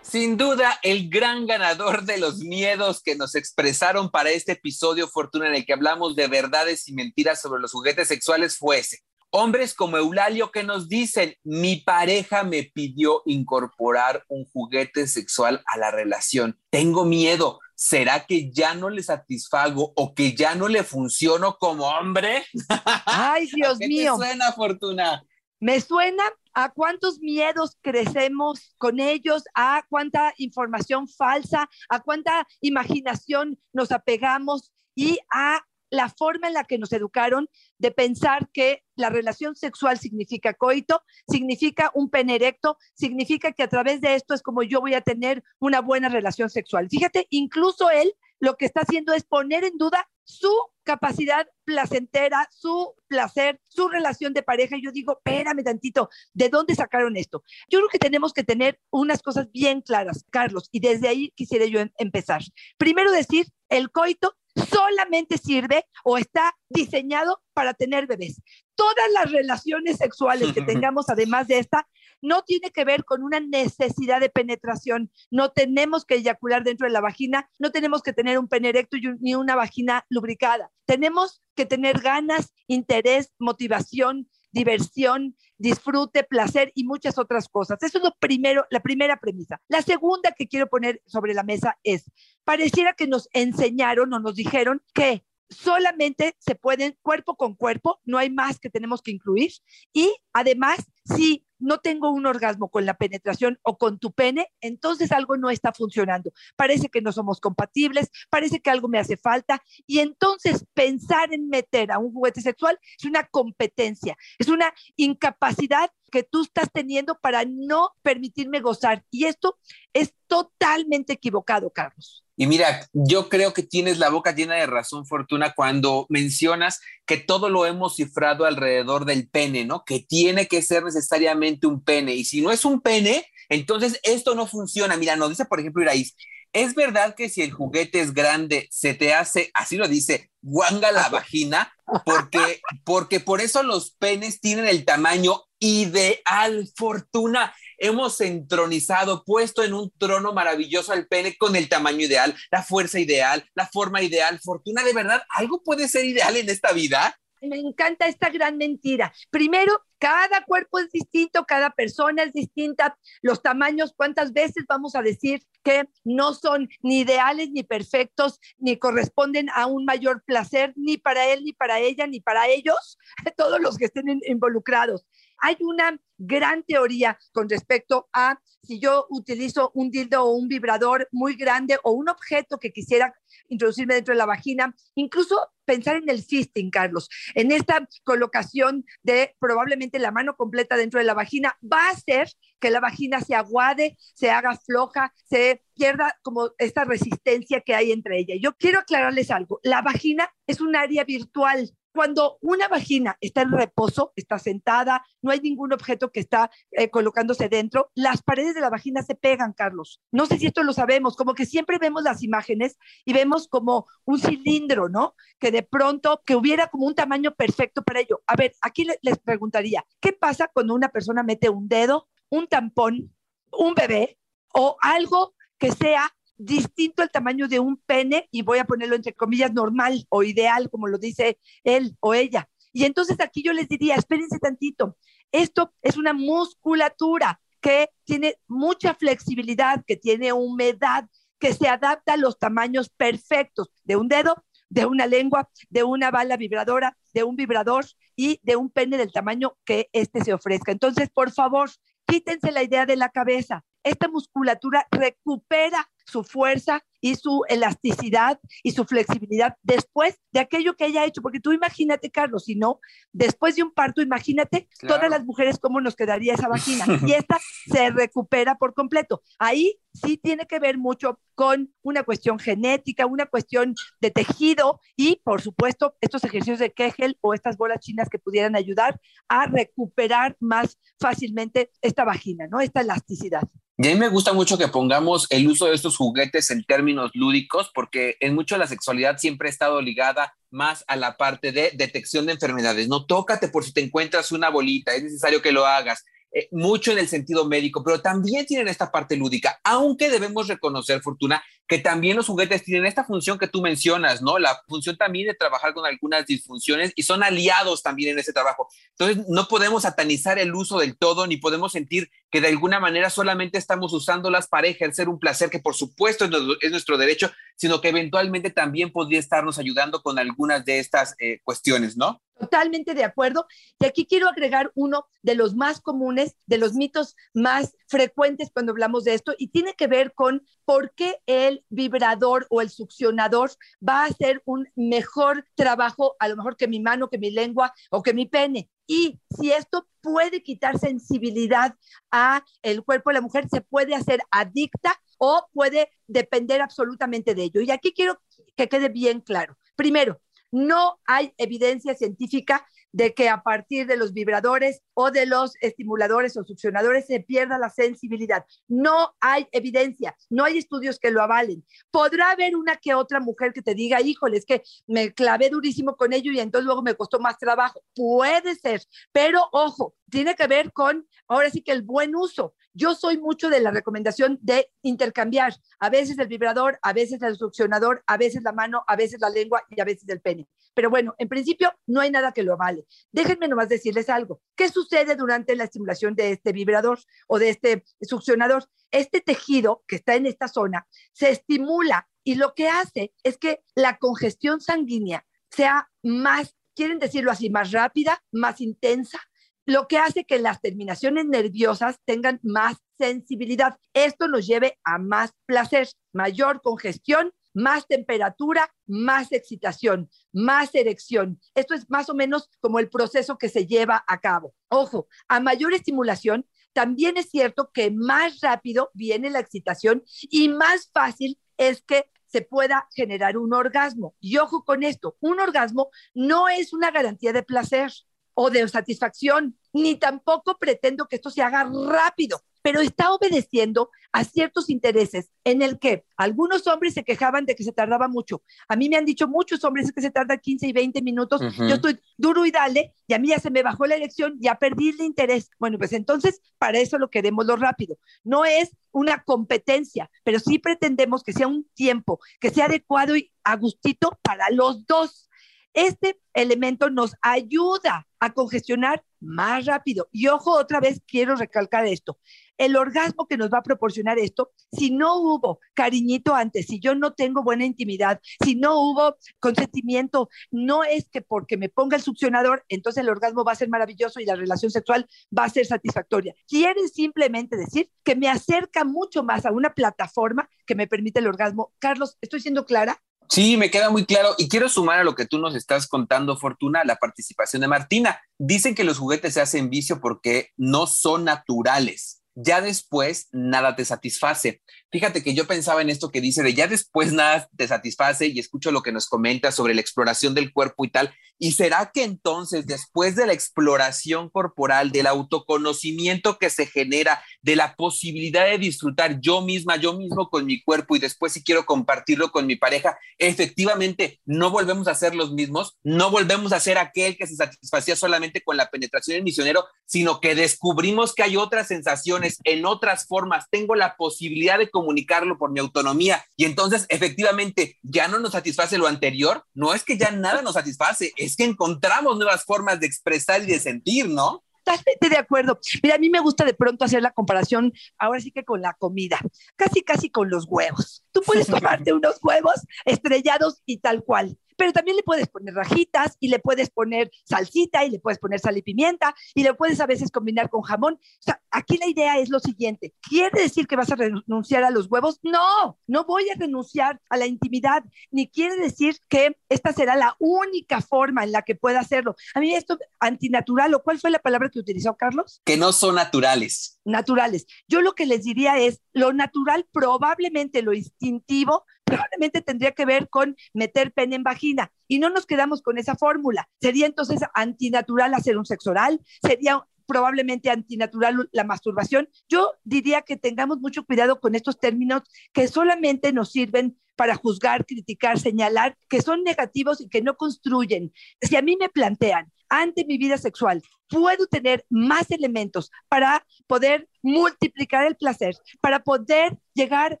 Sin 0.18 0.38
duda, 0.38 0.80
el 0.82 1.10
gran 1.10 1.46
ganador 1.46 2.04
de 2.04 2.16
los 2.16 2.38
miedos 2.38 3.02
que 3.02 3.16
nos 3.16 3.34
expresaron 3.34 4.10
para 4.10 4.30
este 4.30 4.52
episodio 4.52 5.08
Fortuna 5.08 5.46
en 5.46 5.54
el 5.56 5.66
que 5.66 5.74
hablamos 5.74 6.16
de 6.16 6.26
verdades 6.26 6.88
y 6.88 6.94
mentiras 6.94 7.42
sobre 7.42 7.60
los 7.60 7.72
juguetes 7.72 8.08
sexuales 8.08 8.56
fue 8.56 8.78
ese. 8.78 9.00
Hombres 9.28 9.74
como 9.74 9.98
Eulalio 9.98 10.50
que 10.50 10.62
nos 10.62 10.88
dicen, 10.88 11.34
mi 11.44 11.82
pareja 11.82 12.44
me 12.44 12.62
pidió 12.62 13.20
incorporar 13.26 14.24
un 14.28 14.46
juguete 14.46 15.06
sexual 15.06 15.62
a 15.66 15.76
la 15.76 15.90
relación. 15.90 16.58
Tengo 16.70 17.04
miedo. 17.04 17.58
¿Será 17.74 18.24
que 18.24 18.50
ya 18.50 18.74
no 18.74 18.88
le 18.88 19.02
satisfago 19.02 19.92
o 19.96 20.14
que 20.14 20.34
ya 20.34 20.54
no 20.54 20.68
le 20.68 20.82
funciono 20.82 21.58
como 21.58 21.88
hombre? 21.88 22.42
Ay, 23.04 23.50
Dios 23.54 23.76
¿Qué 23.78 23.86
mío. 23.86 24.16
Te 24.18 24.24
suena, 24.24 24.50
Fortuna? 24.52 25.22
Me 25.60 25.80
suena 25.80 26.24
a 26.52 26.72
cuántos 26.72 27.18
miedos 27.20 27.78
crecemos 27.82 28.74
con 28.78 29.00
ellos, 29.00 29.44
a 29.54 29.84
cuánta 29.88 30.34
información 30.38 31.08
falsa, 31.08 31.68
a 31.88 32.00
cuánta 32.00 32.46
imaginación 32.60 33.58
nos 33.72 33.90
apegamos 33.92 34.72
y 34.94 35.18
a 35.32 35.64
la 35.90 36.08
forma 36.08 36.48
en 36.48 36.54
la 36.54 36.64
que 36.64 36.78
nos 36.78 36.92
educaron 36.92 37.48
de 37.78 37.90
pensar 37.90 38.50
que 38.52 38.82
la 38.96 39.08
relación 39.08 39.54
sexual 39.54 39.98
significa 39.98 40.54
coito, 40.54 41.02
significa 41.28 41.90
un 41.94 42.10
pene 42.10 42.34
erecto, 42.34 42.76
significa 42.94 43.52
que 43.52 43.62
a 43.62 43.68
través 43.68 44.00
de 44.00 44.14
esto 44.14 44.34
es 44.34 44.42
como 44.42 44.62
yo 44.62 44.80
voy 44.80 44.94
a 44.94 45.00
tener 45.00 45.44
una 45.58 45.80
buena 45.80 46.08
relación 46.08 46.50
sexual. 46.50 46.88
Fíjate, 46.90 47.26
incluso 47.30 47.90
él 47.90 48.12
lo 48.40 48.56
que 48.56 48.66
está 48.66 48.80
haciendo 48.80 49.12
es 49.12 49.24
poner 49.24 49.64
en 49.64 49.78
duda 49.78 50.08
su 50.24 50.52
capacidad 50.82 51.46
placentera, 51.64 52.48
su 52.50 52.94
placer, 53.08 53.60
su 53.68 53.88
relación 53.88 54.32
de 54.32 54.42
pareja. 54.42 54.76
Y 54.76 54.84
yo 54.84 54.92
digo, 54.92 55.18
espérame 55.18 55.62
tantito, 55.62 56.08
¿de 56.32 56.48
dónde 56.48 56.74
sacaron 56.74 57.16
esto? 57.16 57.42
Yo 57.68 57.78
creo 57.80 57.88
que 57.88 57.98
tenemos 57.98 58.32
que 58.32 58.44
tener 58.44 58.80
unas 58.90 59.22
cosas 59.22 59.50
bien 59.52 59.80
claras, 59.82 60.24
Carlos, 60.30 60.68
y 60.72 60.80
desde 60.80 61.08
ahí 61.08 61.32
quisiera 61.34 61.66
yo 61.66 61.80
em-, 61.80 61.90
empezar. 61.98 62.42
Primero 62.78 63.10
decir, 63.10 63.46
el 63.68 63.90
coito 63.90 64.36
solamente 64.70 65.38
sirve 65.38 65.84
o 66.04 66.18
está 66.18 66.54
diseñado 66.68 67.42
para 67.52 67.74
tener 67.74 68.06
bebés. 68.06 68.40
Todas 68.74 69.10
las 69.12 69.30
relaciones 69.30 69.98
sexuales 69.98 70.52
que 70.52 70.62
tengamos, 70.90 71.08
además 71.08 71.48
de 71.48 71.58
esta, 71.58 71.88
no 72.22 72.42
tiene 72.42 72.70
que 72.70 72.84
ver 72.84 73.04
con 73.04 73.22
una 73.22 73.40
necesidad 73.40 74.20
de 74.20 74.30
penetración. 74.30 75.10
No 75.30 75.50
tenemos 75.52 76.04
que 76.04 76.16
eyacular 76.16 76.64
dentro 76.64 76.86
de 76.86 76.92
la 76.92 77.00
vagina, 77.00 77.48
no 77.58 77.70
tenemos 77.70 78.02
que 78.02 78.12
tener 78.12 78.38
un 78.38 78.48
pene 78.48 78.70
erecto 78.70 78.96
ni 79.20 79.34
una 79.34 79.56
vagina 79.56 80.04
lubricada. 80.08 80.70
Tenemos 80.84 81.42
que 81.54 81.66
tener 81.66 82.00
ganas, 82.00 82.52
interés, 82.66 83.32
motivación, 83.38 84.28
diversión, 84.52 85.36
disfrute, 85.58 86.24
placer 86.24 86.72
y 86.74 86.84
muchas 86.84 87.18
otras 87.18 87.48
cosas. 87.48 87.82
Eso 87.82 87.98
es 87.98 88.04
lo 88.04 88.14
primero, 88.18 88.64
la 88.70 88.80
primera 88.80 89.18
premisa. 89.18 89.60
La 89.68 89.82
segunda 89.82 90.32
que 90.32 90.48
quiero 90.48 90.66
poner 90.66 91.02
sobre 91.06 91.34
la 91.34 91.42
mesa 91.42 91.78
es, 91.82 92.10
pareciera 92.44 92.94
que 92.94 93.06
nos 93.06 93.28
enseñaron 93.32 94.12
o 94.12 94.20
nos 94.20 94.34
dijeron 94.34 94.82
que 94.94 95.24
solamente 95.48 96.34
se 96.38 96.54
pueden 96.54 96.98
cuerpo 97.02 97.36
con 97.36 97.54
cuerpo, 97.54 98.00
no 98.04 98.18
hay 98.18 98.30
más 98.30 98.58
que 98.58 98.70
tenemos 98.70 99.02
que 99.02 99.12
incluir. 99.12 99.52
Y 99.92 100.14
además, 100.32 100.84
si 101.04 101.45
no 101.58 101.78
tengo 101.78 102.10
un 102.10 102.26
orgasmo 102.26 102.68
con 102.68 102.86
la 102.86 102.94
penetración 102.94 103.58
o 103.62 103.78
con 103.78 103.98
tu 103.98 104.12
pene, 104.12 104.52
entonces 104.60 105.12
algo 105.12 105.36
no 105.36 105.50
está 105.50 105.72
funcionando. 105.72 106.32
Parece 106.56 106.88
que 106.88 107.00
no 107.00 107.12
somos 107.12 107.40
compatibles, 107.40 108.10
parece 108.30 108.60
que 108.60 108.70
algo 108.70 108.88
me 108.88 108.98
hace 108.98 109.16
falta. 109.16 109.62
Y 109.86 110.00
entonces 110.00 110.66
pensar 110.74 111.32
en 111.32 111.48
meter 111.48 111.92
a 111.92 111.98
un 111.98 112.12
juguete 112.12 112.40
sexual 112.40 112.78
es 112.98 113.04
una 113.04 113.26
competencia, 113.26 114.16
es 114.38 114.48
una 114.48 114.72
incapacidad 114.96 115.90
que 116.10 116.22
tú 116.22 116.42
estás 116.42 116.70
teniendo 116.72 117.18
para 117.18 117.44
no 117.44 117.90
permitirme 118.02 118.60
gozar. 118.60 119.04
Y 119.10 119.24
esto 119.24 119.58
es 119.92 120.14
totalmente 120.26 121.12
equivocado, 121.12 121.70
Carlos. 121.70 122.25
Y 122.36 122.46
mira, 122.46 122.86
yo 122.92 123.30
creo 123.30 123.54
que 123.54 123.62
tienes 123.62 123.98
la 123.98 124.10
boca 124.10 124.34
llena 124.34 124.56
de 124.56 124.66
razón, 124.66 125.06
Fortuna, 125.06 125.54
cuando 125.54 126.06
mencionas 126.10 126.80
que 127.06 127.16
todo 127.16 127.48
lo 127.48 127.64
hemos 127.64 127.96
cifrado 127.96 128.44
alrededor 128.44 129.06
del 129.06 129.28
pene, 129.28 129.64
¿no? 129.64 129.84
Que 129.84 130.00
tiene 130.00 130.46
que 130.46 130.60
ser 130.60 130.84
necesariamente 130.84 131.66
un 131.66 131.82
pene. 131.82 132.14
Y 132.14 132.24
si 132.26 132.42
no 132.42 132.52
es 132.52 132.66
un 132.66 132.82
pene, 132.82 133.26
entonces 133.48 133.98
esto 134.02 134.34
no 134.34 134.46
funciona. 134.46 134.98
Mira, 134.98 135.16
nos 135.16 135.30
dice, 135.30 135.46
por 135.46 135.60
ejemplo, 135.60 135.82
Iraís, 135.82 136.14
¿es 136.52 136.74
verdad 136.74 137.14
que 137.14 137.30
si 137.30 137.40
el 137.40 137.52
juguete 137.52 138.00
es 138.00 138.12
grande, 138.12 138.68
se 138.70 138.92
te 138.92 139.14
hace, 139.14 139.50
así 139.54 139.76
lo 139.76 139.88
dice, 139.88 140.30
guanga 140.42 140.92
la 140.92 141.08
vagina? 141.08 141.72
Porque, 142.04 142.60
porque 142.84 143.20
por 143.20 143.40
eso 143.40 143.62
los 143.62 143.92
penes 143.92 144.40
tienen 144.40 144.66
el 144.66 144.84
tamaño 144.84 145.45
ideal, 145.58 146.68
Fortuna 146.74 147.54
hemos 147.78 148.20
entronizado, 148.20 149.24
puesto 149.24 149.62
en 149.62 149.74
un 149.74 149.90
trono 149.98 150.32
maravilloso 150.32 150.92
al 150.92 151.06
pene 151.06 151.36
con 151.36 151.56
el 151.56 151.68
tamaño 151.68 152.00
ideal, 152.00 152.34
la 152.50 152.62
fuerza 152.62 152.98
ideal, 152.98 153.44
la 153.54 153.66
forma 153.66 154.02
ideal. 154.02 154.40
Fortuna, 154.42 154.82
de 154.82 154.92
verdad, 154.92 155.22
¿algo 155.30 155.62
puede 155.62 155.88
ser 155.88 156.04
ideal 156.04 156.36
en 156.36 156.48
esta 156.48 156.72
vida? 156.72 157.18
Me 157.42 157.58
encanta 157.58 158.06
esta 158.06 158.30
gran 158.30 158.56
mentira. 158.56 159.12
Primero, 159.30 159.72
cada 159.98 160.44
cuerpo 160.44 160.78
es 160.78 160.90
distinto, 160.90 161.44
cada 161.44 161.70
persona 161.70 162.22
es 162.22 162.32
distinta, 162.32 162.98
los 163.22 163.42
tamaños, 163.42 163.92
cuántas 163.96 164.32
veces 164.32 164.64
vamos 164.68 164.94
a 164.94 165.02
decir 165.02 165.42
que 165.62 165.88
no 166.04 166.34
son 166.34 166.68
ni 166.82 167.00
ideales 167.00 167.50
ni 167.50 167.62
perfectos, 167.62 168.40
ni 168.58 168.78
corresponden 168.78 169.48
a 169.54 169.66
un 169.66 169.84
mayor 169.84 170.22
placer, 170.24 170.72
ni 170.76 170.96
para 170.96 171.26
él, 171.26 171.44
ni 171.44 171.52
para 171.52 171.78
ella, 171.78 172.06
ni 172.06 172.20
para 172.20 172.48
ellos, 172.48 172.98
todos 173.36 173.60
los 173.60 173.76
que 173.76 173.86
estén 173.86 174.20
involucrados. 174.26 175.06
Hay 175.38 175.56
una 175.60 175.98
gran 176.18 176.62
teoría 176.62 177.18
con 177.32 177.48
respecto 177.48 178.08
a 178.12 178.40
si 178.62 178.80
yo 178.80 179.06
utilizo 179.10 179.70
un 179.74 179.90
dildo 179.90 180.24
o 180.24 180.34
un 180.34 180.48
vibrador 180.48 181.08
muy 181.12 181.36
grande 181.36 181.78
o 181.84 181.92
un 181.92 182.08
objeto 182.08 182.58
que 182.58 182.72
quisiera 182.72 183.14
introducirme 183.48 183.94
dentro 183.94 184.12
de 184.12 184.18
la 184.18 184.26
vagina, 184.26 184.74
incluso 184.94 185.38
pensar 185.64 185.96
en 185.96 186.08
el 186.08 186.22
fisting, 186.22 186.70
Carlos, 186.70 187.08
en 187.34 187.52
esta 187.52 187.86
colocación 188.04 188.84
de 189.02 189.34
probablemente 189.38 189.98
la 189.98 190.12
mano 190.12 190.36
completa 190.36 190.76
dentro 190.76 190.98
de 190.98 191.04
la 191.04 191.14
vagina, 191.14 191.56
va 191.62 191.88
a 191.88 191.90
hacer 191.90 192.28
que 192.58 192.70
la 192.70 192.80
vagina 192.80 193.20
se 193.20 193.34
aguade, 193.34 193.96
se 194.14 194.30
haga 194.30 194.56
floja, 194.56 195.12
se 195.24 195.62
pierda 195.74 196.18
como 196.22 196.50
esta 196.58 196.84
resistencia 196.84 197.60
que 197.60 197.74
hay 197.74 197.92
entre 197.92 198.18
ella. 198.18 198.34
Yo 198.40 198.54
quiero 198.56 198.78
aclararles 198.78 199.30
algo, 199.30 199.60
la 199.62 199.82
vagina 199.82 200.28
es 200.46 200.60
un 200.60 200.74
área 200.74 201.04
virtual, 201.04 201.70
cuando 201.96 202.38
una 202.42 202.68
vagina 202.68 203.16
está 203.20 203.40
en 203.40 203.50
reposo, 203.50 204.12
está 204.14 204.38
sentada, 204.38 205.04
no 205.22 205.32
hay 205.32 205.40
ningún 205.40 205.72
objeto 205.72 206.12
que 206.12 206.20
está 206.20 206.50
eh, 206.70 206.90
colocándose 206.90 207.48
dentro, 207.48 207.90
las 207.94 208.22
paredes 208.22 208.54
de 208.54 208.60
la 208.60 208.70
vagina 208.70 209.02
se 209.02 209.14
pegan, 209.14 209.54
Carlos. 209.54 210.00
No 210.12 210.26
sé 210.26 210.38
si 210.38 210.46
esto 210.46 210.62
lo 210.62 210.74
sabemos, 210.74 211.16
como 211.16 211.34
que 211.34 211.46
siempre 211.46 211.78
vemos 211.78 212.02
las 212.02 212.22
imágenes 212.22 212.78
y 213.04 213.14
vemos 213.14 213.48
como 213.48 213.86
un 214.04 214.20
cilindro, 214.20 214.88
¿no? 214.88 215.14
Que 215.38 215.50
de 215.50 215.62
pronto, 215.62 216.22
que 216.24 216.36
hubiera 216.36 216.68
como 216.68 216.86
un 216.86 216.94
tamaño 216.94 217.34
perfecto 217.34 217.82
para 217.82 218.00
ello. 218.00 218.20
A 218.26 218.36
ver, 218.36 218.52
aquí 218.60 218.86
les 219.00 219.18
preguntaría, 219.18 219.84
¿qué 220.00 220.12
pasa 220.12 220.50
cuando 220.52 220.74
una 220.74 220.90
persona 220.90 221.22
mete 221.22 221.48
un 221.48 221.66
dedo, 221.66 222.08
un 222.28 222.46
tampón, 222.46 223.12
un 223.50 223.74
bebé 223.74 224.18
o 224.52 224.76
algo 224.82 225.34
que 225.58 225.72
sea 225.72 226.14
distinto 226.36 227.02
al 227.02 227.10
tamaño 227.10 227.48
de 227.48 227.60
un 227.60 227.76
pene 227.76 228.28
y 228.30 228.42
voy 228.42 228.58
a 228.58 228.64
ponerlo 228.64 228.96
entre 228.96 229.14
comillas 229.14 229.52
normal 229.52 230.06
o 230.08 230.22
ideal, 230.22 230.70
como 230.70 230.86
lo 230.86 230.98
dice 230.98 231.38
él 231.64 231.96
o 232.00 232.14
ella. 232.14 232.48
Y 232.72 232.84
entonces 232.84 233.16
aquí 233.20 233.42
yo 233.42 233.52
les 233.52 233.68
diría, 233.68 233.94
espérense 233.94 234.38
tantito, 234.38 234.96
esto 235.32 235.72
es 235.82 235.96
una 235.96 236.12
musculatura 236.12 237.40
que 237.60 237.90
tiene 238.04 238.36
mucha 238.46 238.94
flexibilidad, 238.94 239.84
que 239.86 239.96
tiene 239.96 240.32
humedad, 240.32 241.08
que 241.38 241.52
se 241.52 241.68
adapta 241.68 242.14
a 242.14 242.16
los 242.16 242.38
tamaños 242.38 242.90
perfectos 242.90 243.70
de 243.84 243.96
un 243.96 244.08
dedo, 244.08 244.44
de 244.68 244.86
una 244.86 245.06
lengua, 245.06 245.48
de 245.70 245.84
una 245.84 246.10
bala 246.10 246.36
vibradora, 246.36 246.96
de 247.12 247.24
un 247.24 247.36
vibrador 247.36 247.86
y 248.14 248.40
de 248.42 248.56
un 248.56 248.70
pene 248.70 248.98
del 248.98 249.12
tamaño 249.12 249.56
que 249.64 249.88
este 249.92 250.24
se 250.24 250.32
ofrezca. 250.32 250.72
Entonces, 250.72 251.08
por 251.10 251.32
favor, 251.32 251.70
quítense 252.06 252.52
la 252.52 252.62
idea 252.62 252.86
de 252.86 252.96
la 252.96 253.10
cabeza. 253.10 253.64
Esta 253.82 254.08
musculatura 254.08 254.86
recupera 254.90 255.88
su 256.06 256.24
fuerza 256.24 256.82
y 257.00 257.14
su 257.16 257.42
elasticidad 257.48 258.40
y 258.62 258.72
su 258.72 258.84
flexibilidad 258.84 259.56
después 259.62 260.18
de 260.32 260.40
aquello 260.40 260.74
que 260.74 260.86
ella 260.86 261.02
ha 261.02 261.06
hecho. 261.06 261.22
Porque 261.22 261.40
tú 261.40 261.52
imagínate, 261.52 262.10
Carlos, 262.10 262.44
si 262.44 262.56
no, 262.56 262.80
después 263.12 263.56
de 263.56 263.62
un 263.62 263.72
parto, 263.72 264.00
imagínate 264.02 264.68
todas 264.86 265.10
las 265.10 265.24
mujeres 265.24 265.58
cómo 265.58 265.80
nos 265.80 265.94
quedaría 265.94 266.34
esa 266.34 266.48
vagina. 266.48 266.84
y 267.06 267.12
esta 267.12 267.38
se 267.66 267.90
recupera 267.90 268.56
por 268.56 268.74
completo. 268.74 269.22
Ahí 269.38 269.78
sí 269.92 270.16
tiene 270.16 270.46
que 270.46 270.58
ver 270.58 270.78
mucho 270.78 271.20
con 271.34 271.72
una 271.82 272.02
cuestión 272.02 272.38
genética, 272.38 273.06
una 273.06 273.26
cuestión 273.26 273.74
de 274.00 274.10
tejido 274.10 274.80
y, 274.96 275.20
por 275.24 275.42
supuesto, 275.42 275.94
estos 276.00 276.24
ejercicios 276.24 276.58
de 276.58 276.72
Kegel 276.72 277.18
o 277.20 277.34
estas 277.34 277.56
bolas 277.56 277.80
chinas 277.80 278.08
que 278.08 278.18
pudieran 278.18 278.56
ayudar 278.56 279.00
a 279.28 279.46
recuperar 279.46 280.36
más 280.40 280.78
fácilmente 280.98 281.70
esta 281.82 282.04
vagina, 282.04 282.46
¿no? 282.48 282.60
Esta 282.60 282.80
elasticidad. 282.80 283.42
Y 283.78 283.88
a 283.88 283.90
mí 283.92 283.98
me 283.98 284.08
gusta 284.08 284.32
mucho 284.32 284.56
que 284.56 284.68
pongamos 284.68 285.26
el 285.28 285.46
uso 285.48 285.66
de 285.66 285.74
estos 285.74 285.98
juguetes 285.98 286.50
en 286.50 286.64
términos 286.64 287.10
lúdicos, 287.12 287.70
porque 287.74 288.16
en 288.20 288.34
mucho 288.34 288.56
la 288.56 288.66
sexualidad 288.66 289.18
siempre 289.18 289.48
ha 289.48 289.50
estado 289.50 289.82
ligada 289.82 290.34
más 290.50 290.82
a 290.88 290.96
la 290.96 291.18
parte 291.18 291.52
de 291.52 291.72
detección 291.74 292.24
de 292.24 292.32
enfermedades. 292.32 292.88
No 292.88 293.04
tócate 293.04 293.48
por 293.48 293.64
si 293.64 293.74
te 293.74 293.82
encuentras 293.82 294.32
una 294.32 294.48
bolita, 294.48 294.94
es 294.94 295.02
necesario 295.02 295.42
que 295.42 295.52
lo 295.52 295.66
hagas. 295.66 296.06
Eh, 296.38 296.48
mucho 296.50 296.92
en 296.92 296.98
el 296.98 297.08
sentido 297.08 297.46
médico, 297.46 297.82
pero 297.82 298.02
también 298.02 298.44
tienen 298.44 298.68
esta 298.68 298.92
parte 298.92 299.16
lúdica, 299.16 299.58
aunque 299.64 300.10
debemos 300.10 300.48
reconocer, 300.48 301.00
Fortuna, 301.00 301.42
que 301.66 301.78
también 301.78 302.14
los 302.14 302.26
juguetes 302.26 302.62
tienen 302.62 302.84
esta 302.84 303.04
función 303.04 303.38
que 303.38 303.48
tú 303.48 303.62
mencionas, 303.62 304.20
¿no? 304.20 304.38
La 304.38 304.60
función 304.68 304.98
también 304.98 305.28
de 305.28 305.34
trabajar 305.34 305.72
con 305.72 305.86
algunas 305.86 306.26
disfunciones 306.26 306.92
y 306.94 307.04
son 307.04 307.22
aliados 307.22 307.82
también 307.82 308.10
en 308.10 308.18
ese 308.18 308.34
trabajo. 308.34 308.68
Entonces, 308.90 309.24
no 309.30 309.48
podemos 309.48 309.84
satanizar 309.84 310.38
el 310.38 310.54
uso 310.54 310.78
del 310.78 310.98
todo, 310.98 311.26
ni 311.26 311.38
podemos 311.38 311.72
sentir 311.72 312.10
que 312.30 312.42
de 312.42 312.48
alguna 312.48 312.80
manera 312.80 313.08
solamente 313.08 313.56
estamos 313.56 313.94
usándolas 313.94 314.46
para 314.46 314.68
ejercer 314.68 315.08
un 315.08 315.18
placer 315.18 315.48
que 315.48 315.60
por 315.60 315.74
supuesto 315.74 316.26
es 316.60 316.70
nuestro 316.70 316.98
derecho, 316.98 317.32
sino 317.56 317.80
que 317.80 317.88
eventualmente 317.88 318.50
también 318.50 318.92
podría 318.92 319.18
estarnos 319.18 319.58
ayudando 319.58 320.02
con 320.02 320.18
algunas 320.18 320.64
de 320.64 320.78
estas 320.78 321.14
eh, 321.18 321.40
cuestiones, 321.42 321.96
¿no? 321.96 322.22
Totalmente 322.38 322.94
de 322.94 323.04
acuerdo. 323.04 323.46
Y 323.78 323.86
aquí 323.86 324.06
quiero 324.06 324.28
agregar 324.28 324.70
uno 324.74 325.06
de 325.22 325.34
los 325.34 325.54
más 325.54 325.80
comunes, 325.80 326.36
de 326.46 326.58
los 326.58 326.74
mitos 326.74 327.16
más 327.32 327.74
frecuentes 327.86 328.50
cuando 328.52 328.72
hablamos 328.72 329.04
de 329.04 329.14
esto, 329.14 329.34
y 329.38 329.48
tiene 329.48 329.74
que 329.74 329.86
ver 329.86 330.12
con 330.12 330.46
por 330.66 330.92
qué 330.94 331.16
el 331.26 331.64
vibrador 331.70 332.46
o 332.50 332.60
el 332.60 332.68
succionador 332.68 333.50
va 333.86 334.02
a 334.02 334.06
hacer 334.06 334.42
un 334.44 334.68
mejor 334.74 335.46
trabajo, 335.54 336.16
a 336.18 336.28
lo 336.28 336.36
mejor 336.36 336.56
que 336.56 336.68
mi 336.68 336.80
mano, 336.80 337.08
que 337.08 337.18
mi 337.18 337.30
lengua 337.30 337.72
o 337.90 338.02
que 338.02 338.12
mi 338.12 338.26
pene. 338.26 338.68
Y 338.86 339.20
si 339.36 339.52
esto 339.52 339.88
puede 340.00 340.42
quitar 340.42 340.78
sensibilidad 340.78 341.74
a 342.10 342.44
el 342.62 342.84
cuerpo 342.84 343.10
de 343.10 343.14
la 343.14 343.20
mujer, 343.20 343.48
se 343.48 343.60
puede 343.60 343.94
hacer 343.94 344.20
adicta 344.30 344.96
o 345.18 345.46
puede 345.52 345.90
depender 346.06 346.60
absolutamente 346.60 347.34
de 347.34 347.44
ello. 347.44 347.60
Y 347.60 347.70
aquí 347.70 347.92
quiero 347.92 348.20
que 348.56 348.68
quede 348.68 348.88
bien 348.88 349.20
claro. 349.20 349.58
Primero, 349.74 350.20
no 350.52 351.00
hay 351.06 351.32
evidencia 351.38 351.94
científica 351.94 352.66
de 352.96 353.12
que 353.12 353.28
a 353.28 353.42
partir 353.42 353.86
de 353.86 353.98
los 353.98 354.14
vibradores 354.14 354.80
o 354.94 355.10
de 355.10 355.26
los 355.26 355.52
estimuladores 355.60 356.34
o 356.38 356.44
succionadores 356.44 357.06
se 357.06 357.20
pierda 357.20 357.58
la 357.58 357.68
sensibilidad. 357.68 358.46
No 358.68 359.14
hay 359.20 359.46
evidencia, 359.52 360.16
no 360.30 360.44
hay 360.44 360.56
estudios 360.56 360.98
que 360.98 361.10
lo 361.10 361.20
avalen. 361.20 361.62
Podrá 361.90 362.30
haber 362.30 362.56
una 362.56 362.76
que 362.76 362.94
otra 362.94 363.20
mujer 363.20 363.52
que 363.52 363.60
te 363.60 363.74
diga, 363.74 364.00
híjole, 364.00 364.38
es 364.38 364.46
que 364.46 364.62
me 364.86 365.12
clavé 365.12 365.50
durísimo 365.50 365.94
con 365.94 366.14
ello 366.14 366.32
y 366.32 366.40
entonces 366.40 366.64
luego 366.64 366.80
me 366.80 366.94
costó 366.94 367.18
más 367.18 367.36
trabajo. 367.36 367.82
Puede 367.94 368.54
ser, 368.54 368.80
pero 369.12 369.42
ojo, 369.52 369.94
tiene 370.10 370.34
que 370.34 370.46
ver 370.46 370.72
con, 370.72 371.06
ahora 371.28 371.50
sí 371.50 371.62
que 371.62 371.72
el 371.72 371.82
buen 371.82 372.14
uso. 372.14 372.54
Yo 372.72 372.94
soy 372.94 373.18
mucho 373.18 373.48
de 373.48 373.60
la 373.60 373.70
recomendación 373.70 374.38
de 374.42 374.70
intercambiar, 374.82 375.54
a 375.78 375.90
veces 375.90 376.18
el 376.18 376.28
vibrador, 376.28 376.78
a 376.82 376.92
veces 376.92 377.22
el 377.22 377.36
succionador, 377.36 378.02
a 378.06 378.16
veces 378.16 378.42
la 378.42 378.52
mano, 378.52 378.84
a 378.86 378.96
veces 378.96 379.20
la 379.20 379.30
lengua 379.30 379.62
y 379.70 379.80
a 379.80 379.84
veces 379.84 380.08
el 380.08 380.20
pene. 380.20 380.48
Pero 380.74 380.90
bueno, 380.90 381.14
en 381.16 381.28
principio 381.28 381.72
no 381.86 382.02
hay 382.02 382.10
nada 382.10 382.32
que 382.32 382.42
lo 382.42 382.52
avale. 382.52 382.84
Déjenme 383.10 383.48
nomás 383.48 383.70
decirles 383.70 384.10
algo. 384.10 384.42
¿Qué 384.54 384.68
sucede 384.68 385.16
durante 385.16 385.56
la 385.56 385.64
estimulación 385.64 386.14
de 386.14 386.32
este 386.32 386.52
vibrador 386.52 386.98
o 387.28 387.38
de 387.38 387.48
este 387.48 387.84
succionador? 388.02 388.64
Este 388.90 389.22
tejido 389.22 389.82
que 389.88 389.96
está 389.96 390.14
en 390.14 390.26
esta 390.26 390.48
zona 390.48 390.86
se 391.12 391.30
estimula 391.30 392.08
y 392.22 392.34
lo 392.34 392.52
que 392.54 392.68
hace 392.68 393.14
es 393.22 393.38
que 393.38 393.62
la 393.74 393.96
congestión 393.98 394.60
sanguínea 394.60 395.24
sea 395.50 395.90
más, 396.02 396.54
quieren 396.74 396.98
decirlo 396.98 397.30
así, 397.30 397.48
más 397.48 397.72
rápida, 397.72 398.22
más 398.30 398.60
intensa, 398.60 399.18
lo 399.66 399.88
que 399.88 399.98
hace 399.98 400.24
que 400.24 400.38
las 400.38 400.60
terminaciones 400.60 401.26
nerviosas 401.26 401.98
tengan 402.04 402.40
más 402.42 402.76
sensibilidad. 402.98 403.78
Esto 403.92 404.28
nos 404.28 404.46
lleve 404.46 404.78
a 404.84 404.98
más 404.98 405.32
placer, 405.44 405.88
mayor 406.12 406.62
congestión, 406.62 407.32
más 407.52 407.86
temperatura, 407.86 408.72
más 408.86 409.32
excitación, 409.32 410.10
más 410.32 410.74
erección. 410.74 411.40
Esto 411.54 411.74
es 411.74 411.90
más 411.90 412.08
o 412.08 412.14
menos 412.14 412.48
como 412.60 412.78
el 412.78 412.88
proceso 412.88 413.38
que 413.38 413.48
se 413.48 413.66
lleva 413.66 414.04
a 414.06 414.20
cabo. 414.20 414.54
Ojo, 414.68 415.08
a 415.26 415.40
mayor 415.40 415.74
estimulación, 415.74 416.46
también 416.72 417.16
es 417.16 417.30
cierto 417.30 417.70
que 417.72 417.90
más 417.90 418.40
rápido 418.40 418.90
viene 418.92 419.30
la 419.30 419.40
excitación 419.40 420.04
y 420.20 420.50
más 420.50 420.90
fácil 420.92 421.38
es 421.56 421.82
que 421.82 422.10
se 422.26 422.42
pueda 422.42 422.86
generar 422.94 423.38
un 423.38 423.54
orgasmo. 423.54 424.14
Y 424.20 424.36
ojo 424.36 424.64
con 424.64 424.82
esto, 424.82 425.16
un 425.20 425.40
orgasmo 425.40 425.90
no 426.14 426.48
es 426.48 426.74
una 426.74 426.90
garantía 426.90 427.32
de 427.32 427.42
placer 427.42 427.90
o 428.34 428.50
de 428.50 428.68
satisfacción, 428.68 429.58
ni 429.76 429.96
tampoco 429.96 430.56
pretendo 430.58 431.06
que 431.06 431.16
esto 431.16 431.30
se 431.30 431.42
haga 431.42 431.70
rápido, 431.88 432.40
pero 432.62 432.80
está 432.80 433.12
obedeciendo 433.12 433.90
a 434.10 434.24
ciertos 434.24 434.70
intereses 434.70 435.30
en 435.44 435.62
el 435.62 435.78
que 435.78 436.04
algunos 436.16 436.66
hombres 436.66 436.94
se 436.94 437.04
quejaban 437.04 437.46
de 437.46 437.54
que 437.54 437.62
se 437.62 437.72
tardaba 437.72 438.08
mucho. 438.08 438.42
A 438.68 438.74
mí 438.74 438.88
me 438.88 438.96
han 438.96 439.04
dicho 439.04 439.28
muchos 439.28 439.62
hombres 439.62 439.92
que 439.92 440.00
se 440.00 440.10
tarda 440.10 440.38
15 440.38 440.66
y 440.66 440.72
20 440.72 441.02
minutos. 441.02 441.40
Yo 441.58 441.74
estoy 441.74 442.00
duro 442.16 442.44
y 442.44 442.50
dale, 442.50 442.94
y 443.06 443.14
a 443.14 443.18
mí 443.18 443.28
ya 443.28 443.38
se 443.38 443.50
me 443.50 443.62
bajó 443.62 443.86
la 443.86 443.94
elección, 443.94 444.36
ya 444.40 444.56
perdí 444.56 444.88
el 444.88 445.00
interés. 445.02 445.50
Bueno, 445.58 445.78
pues 445.78 445.92
entonces 445.92 446.40
para 446.58 446.78
eso 446.78 446.98
lo 446.98 447.10
queremos 447.10 447.46
lo 447.46 447.56
rápido. 447.56 447.98
No 448.24 448.44
es 448.44 448.70
una 448.90 449.22
competencia, 449.22 450.10
pero 450.24 450.40
sí 450.40 450.58
pretendemos 450.58 451.22
que 451.22 451.32
sea 451.32 451.46
un 451.46 451.68
tiempo, 451.74 452.18
que 452.40 452.50
sea 452.50 452.64
adecuado 452.64 453.14
y 453.16 453.30
a 453.44 453.56
gustito 453.56 454.18
para 454.22 454.50
los 454.50 454.86
dos. 454.86 455.28
Este 455.72 456.18
elemento 456.32 456.88
nos 456.88 457.14
ayuda 457.20 458.08
a 458.18 458.32
congestionar 458.32 459.04
más 459.20 459.66
rápido. 459.66 460.08
Y 460.12 460.28
ojo, 460.28 460.52
otra 460.52 460.80
vez 460.80 461.02
quiero 461.06 461.36
recalcar 461.36 461.86
esto. 461.86 462.18
El 462.58 462.76
orgasmo 462.76 463.26
que 463.26 463.36
nos 463.36 463.50
va 463.50 463.58
a 463.58 463.62
proporcionar 463.62 464.18
esto, 464.18 464.52
si 464.72 464.90
no 464.90 465.16
hubo 465.16 465.60
cariñito 465.74 466.34
antes, 466.34 466.66
si 466.66 466.80
yo 466.80 466.94
no 466.94 467.12
tengo 467.12 467.42
buena 467.42 467.66
intimidad, 467.66 468.20
si 468.42 468.54
no 468.54 468.80
hubo 468.80 469.16
consentimiento, 469.40 470.30
no 470.50 470.82
es 470.82 471.08
que 471.08 471.20
porque 471.20 471.58
me 471.58 471.68
ponga 471.68 471.96
el 471.96 472.02
succionador, 472.02 472.64
entonces 472.68 473.02
el 473.02 473.10
orgasmo 473.10 473.44
va 473.44 473.52
a 473.52 473.56
ser 473.56 473.68
maravilloso 473.68 474.20
y 474.20 474.24
la 474.24 474.36
relación 474.36 474.70
sexual 474.70 475.06
va 475.36 475.44
a 475.44 475.50
ser 475.50 475.66
satisfactoria. 475.66 476.34
Quiere 476.48 476.88
simplemente 476.88 477.56
decir 477.56 477.90
que 478.02 478.16
me 478.16 478.28
acerca 478.28 478.84
mucho 478.84 479.22
más 479.22 479.44
a 479.44 479.52
una 479.52 479.74
plataforma 479.74 480.48
que 480.66 480.74
me 480.74 480.86
permite 480.86 481.20
el 481.20 481.26
orgasmo. 481.26 481.72
Carlos, 481.78 482.16
¿estoy 482.20 482.40
siendo 482.40 482.64
clara? 482.64 483.02
Sí, 483.28 483.56
me 483.56 483.70
queda 483.70 483.90
muy 483.90 484.04
claro 484.04 484.34
y 484.38 484.48
quiero 484.48 484.68
sumar 484.68 485.00
a 485.00 485.04
lo 485.04 485.14
que 485.14 485.26
tú 485.26 485.38
nos 485.38 485.54
estás 485.54 485.86
contando, 485.88 486.36
Fortuna, 486.36 486.82
la 486.84 486.96
participación 486.96 487.62
de 487.62 487.68
Martina. 487.68 488.20
Dicen 488.38 488.74
que 488.74 488.84
los 488.84 488.98
juguetes 488.98 489.34
se 489.34 489.40
hacen 489.40 489.70
vicio 489.70 490.00
porque 490.00 490.50
no 490.56 490.86
son 490.86 491.24
naturales. 491.24 492.22
Ya 492.34 492.60
después 492.60 493.28
nada 493.32 493.76
te 493.76 493.84
satisface. 493.84 494.62
Fíjate 494.96 495.22
que 495.22 495.34
yo 495.34 495.46
pensaba 495.46 495.82
en 495.82 495.90
esto 495.90 496.10
que 496.10 496.22
dice 496.22 496.42
de 496.42 496.54
ya 496.54 496.68
después 496.68 497.12
nada 497.12 497.50
te 497.54 497.68
satisface 497.68 498.28
y 498.28 498.38
escucho 498.38 498.70
lo 498.70 498.82
que 498.82 498.92
nos 498.92 499.08
comenta 499.08 499.52
sobre 499.52 499.74
la 499.74 499.82
exploración 499.82 500.34
del 500.34 500.54
cuerpo 500.54 500.86
y 500.86 500.90
tal. 500.90 501.12
¿Y 501.38 501.52
será 501.52 501.90
que 501.92 502.02
entonces 502.02 502.66
después 502.66 503.14
de 503.14 503.26
la 503.26 503.34
exploración 503.34 504.30
corporal, 504.30 504.90
del 504.90 505.06
autoconocimiento 505.06 506.38
que 506.38 506.48
se 506.48 506.64
genera, 506.64 507.22
de 507.42 507.56
la 507.56 507.76
posibilidad 507.76 508.46
de 508.46 508.56
disfrutar 508.56 509.20
yo 509.20 509.42
misma, 509.42 509.76
yo 509.76 509.92
mismo 509.92 510.30
con 510.30 510.46
mi 510.46 510.62
cuerpo 510.62 510.96
y 510.96 510.98
después 510.98 511.34
si 511.34 511.44
quiero 511.44 511.66
compartirlo 511.66 512.32
con 512.32 512.46
mi 512.46 512.56
pareja, 512.56 512.98
efectivamente 513.18 514.20
no 514.24 514.50
volvemos 514.50 514.88
a 514.88 514.94
ser 514.94 515.14
los 515.14 515.32
mismos, 515.32 515.76
no 515.84 516.10
volvemos 516.10 516.54
a 516.54 516.60
ser 516.60 516.78
aquel 516.78 517.18
que 517.18 517.26
se 517.26 517.36
satisfacía 517.36 517.96
solamente 517.96 518.42
con 518.42 518.56
la 518.56 518.70
penetración 518.70 519.16
del 519.16 519.24
misionero, 519.24 519.66
sino 519.84 520.20
que 520.20 520.34
descubrimos 520.34 521.14
que 521.14 521.22
hay 521.22 521.36
otras 521.36 521.68
sensaciones 521.68 522.38
en 522.44 522.64
otras 522.64 523.06
formas. 523.06 523.44
Tengo 523.50 523.74
la 523.74 523.96
posibilidad 523.96 524.58
de 524.58 524.70
comunicarlo 524.86 525.36
por 525.36 525.50
mi 525.50 525.58
autonomía 525.58 526.24
y 526.36 526.44
entonces 526.44 526.86
efectivamente 526.88 527.76
ya 527.82 528.06
no 528.06 528.20
nos 528.20 528.32
satisface 528.32 528.78
lo 528.78 528.86
anterior, 528.86 529.44
no 529.52 529.74
es 529.74 529.82
que 529.82 529.98
ya 529.98 530.12
nada 530.12 530.42
nos 530.42 530.54
satisface, 530.54 531.12
es 531.16 531.34
que 531.34 531.44
encontramos 531.44 532.16
nuevas 532.16 532.44
formas 532.44 532.78
de 532.78 532.86
expresar 532.86 533.42
y 533.42 533.46
de 533.46 533.58
sentir, 533.58 534.08
¿no? 534.08 534.44
Totalmente 534.62 535.08
de 535.08 535.16
acuerdo. 535.16 535.58
Mira, 535.82 535.96
a 535.96 535.98
mí 535.98 536.08
me 536.08 536.20
gusta 536.20 536.44
de 536.44 536.54
pronto 536.54 536.84
hacer 536.84 537.02
la 537.02 537.12
comparación, 537.12 537.72
ahora 537.98 538.20
sí 538.20 538.30
que 538.30 538.44
con 538.44 538.62
la 538.62 538.74
comida, 538.74 539.18
casi, 539.56 539.82
casi 539.82 540.08
con 540.08 540.30
los 540.30 540.46
huevos. 540.48 541.04
Tú 541.10 541.20
puedes 541.26 541.46
tomarte 541.46 541.92
unos 541.92 542.18
huevos 542.22 542.54
estrellados 542.84 543.62
y 543.66 543.78
tal 543.78 544.04
cual, 544.04 544.38
pero 544.56 544.72
también 544.72 544.96
le 544.96 545.02
puedes 545.02 545.28
poner 545.28 545.54
rajitas 545.54 546.16
y 546.20 546.28
le 546.28 546.38
puedes 546.38 546.70
poner 546.70 547.10
salsita 547.24 547.84
y 547.84 547.90
le 547.90 547.98
puedes 547.98 548.18
poner 548.18 548.40
sal 548.40 548.56
y 548.56 548.62
pimienta 548.62 549.14
y 549.34 549.42
le 549.42 549.54
puedes 549.54 549.80
a 549.80 549.86
veces 549.86 550.10
combinar 550.10 550.50
con 550.50 550.62
jamón. 550.62 550.94
O 550.94 551.22
sea, 551.22 551.40
aquí 551.50 551.76
la 551.78 551.86
idea 551.86 552.18
es 552.18 552.28
lo 552.28 552.40
siguiente, 552.40 552.94
¿quiere 553.00 553.42
decir 553.42 553.66
que 553.66 553.76
vas 553.76 553.90
a 553.90 553.96
renunciar 553.96 554.64
a 554.64 554.70
los 554.70 554.90
huevos? 554.90 555.20
No, 555.22 555.78
no 555.86 556.04
voy 556.04 556.28
a 556.30 556.38
renunciar 556.38 557.00
a 557.08 557.16
la 557.16 557.26
intimidad, 557.26 557.84
ni 558.10 558.28
quiere 558.28 558.56
decir 558.56 558.96
que 559.08 559.36
esta 559.48 559.72
será 559.72 559.96
la 559.96 560.16
única 560.18 560.80
forma 560.80 561.24
en 561.24 561.32
la 561.32 561.42
que 561.42 561.54
pueda 561.54 561.80
hacerlo. 561.80 562.16
A 562.34 562.40
mí 562.40 562.54
esto 562.54 562.78
antinatural, 563.00 563.74
¿o 563.74 563.82
cuál 563.82 563.98
fue 563.98 564.10
la 564.10 564.18
palabra 564.18 564.50
que 564.50 564.58
utilizó 564.58 564.96
Carlos? 564.96 565.40
Que 565.44 565.56
no 565.56 565.72
son 565.72 565.94
naturales. 565.94 566.80
Naturales. 566.84 567.46
Yo 567.68 567.80
lo 567.80 567.94
que 567.94 568.06
les 568.06 568.24
diría 568.24 568.58
es, 568.58 568.80
lo 568.92 569.12
natural 569.12 569.66
probablemente 569.72 570.62
lo 570.62 570.72
instintivo 570.72 571.64
probablemente 571.86 572.42
tendría 572.42 572.72
que 572.72 572.84
ver 572.84 573.08
con 573.08 573.36
meter 573.54 573.92
pene 573.92 574.16
en 574.16 574.24
vagina 574.24 574.72
y 574.88 574.98
no 574.98 575.08
nos 575.08 575.24
quedamos 575.24 575.62
con 575.62 575.78
esa 575.78 575.94
fórmula. 575.94 576.48
Sería 576.60 576.84
entonces 576.84 577.20
antinatural 577.32 578.12
hacer 578.12 578.36
un 578.36 578.44
sexo 578.44 578.70
oral, 578.70 579.00
sería 579.22 579.64
probablemente 579.86 580.50
antinatural 580.50 581.28
la 581.30 581.44
masturbación. 581.44 582.08
Yo 582.28 582.54
diría 582.64 583.02
que 583.02 583.16
tengamos 583.16 583.60
mucho 583.60 583.84
cuidado 583.84 584.20
con 584.20 584.34
estos 584.34 584.58
términos 584.58 585.02
que 585.32 585.46
solamente 585.46 586.12
nos 586.12 586.32
sirven 586.32 586.76
para 586.96 587.14
juzgar, 587.14 587.64
criticar, 587.64 588.18
señalar, 588.18 588.76
que 588.88 589.00
son 589.00 589.22
negativos 589.22 589.80
y 589.80 589.88
que 589.88 590.02
no 590.02 590.16
construyen. 590.16 590.92
Si 591.20 591.36
a 591.36 591.42
mí 591.42 591.56
me 591.60 591.68
plantean 591.68 592.32
ante 592.48 592.84
mi 592.84 592.98
vida 592.98 593.16
sexual, 593.16 593.62
puedo 593.88 594.26
tener 594.26 594.64
más 594.70 595.10
elementos 595.10 595.70
para 595.88 596.26
poder 596.48 596.88
multiplicar 597.02 597.86
el 597.86 597.96
placer, 597.96 598.34
para 598.60 598.82
poder 598.82 599.38
llegar 599.54 600.00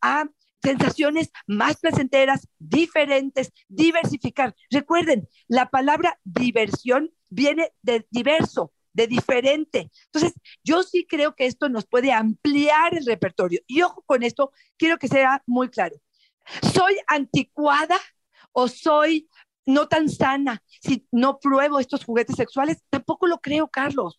a 0.00 0.26
sensaciones 0.62 1.30
más 1.46 1.76
placenteras, 1.76 2.48
diferentes, 2.58 3.52
diversificar. 3.68 4.54
Recuerden, 4.70 5.28
la 5.48 5.70
palabra 5.70 6.18
diversión 6.24 7.12
viene 7.28 7.72
de 7.82 8.06
diverso, 8.10 8.72
de 8.92 9.06
diferente. 9.06 9.90
Entonces, 10.06 10.32
yo 10.64 10.82
sí 10.82 11.06
creo 11.08 11.34
que 11.34 11.46
esto 11.46 11.68
nos 11.68 11.86
puede 11.86 12.12
ampliar 12.12 12.96
el 12.96 13.06
repertorio. 13.06 13.60
Y 13.66 13.82
ojo 13.82 14.02
con 14.06 14.22
esto, 14.22 14.52
quiero 14.76 14.98
que 14.98 15.08
sea 15.08 15.42
muy 15.46 15.68
claro. 15.68 15.96
¿Soy 16.72 16.96
anticuada 17.06 17.98
o 18.52 18.68
soy 18.68 19.28
no 19.66 19.88
tan 19.88 20.08
sana 20.08 20.62
si 20.80 21.06
no 21.10 21.38
pruebo 21.40 21.80
estos 21.80 22.04
juguetes 22.04 22.36
sexuales? 22.36 22.82
Tampoco 22.88 23.26
lo 23.26 23.38
creo, 23.38 23.68
Carlos. 23.68 24.16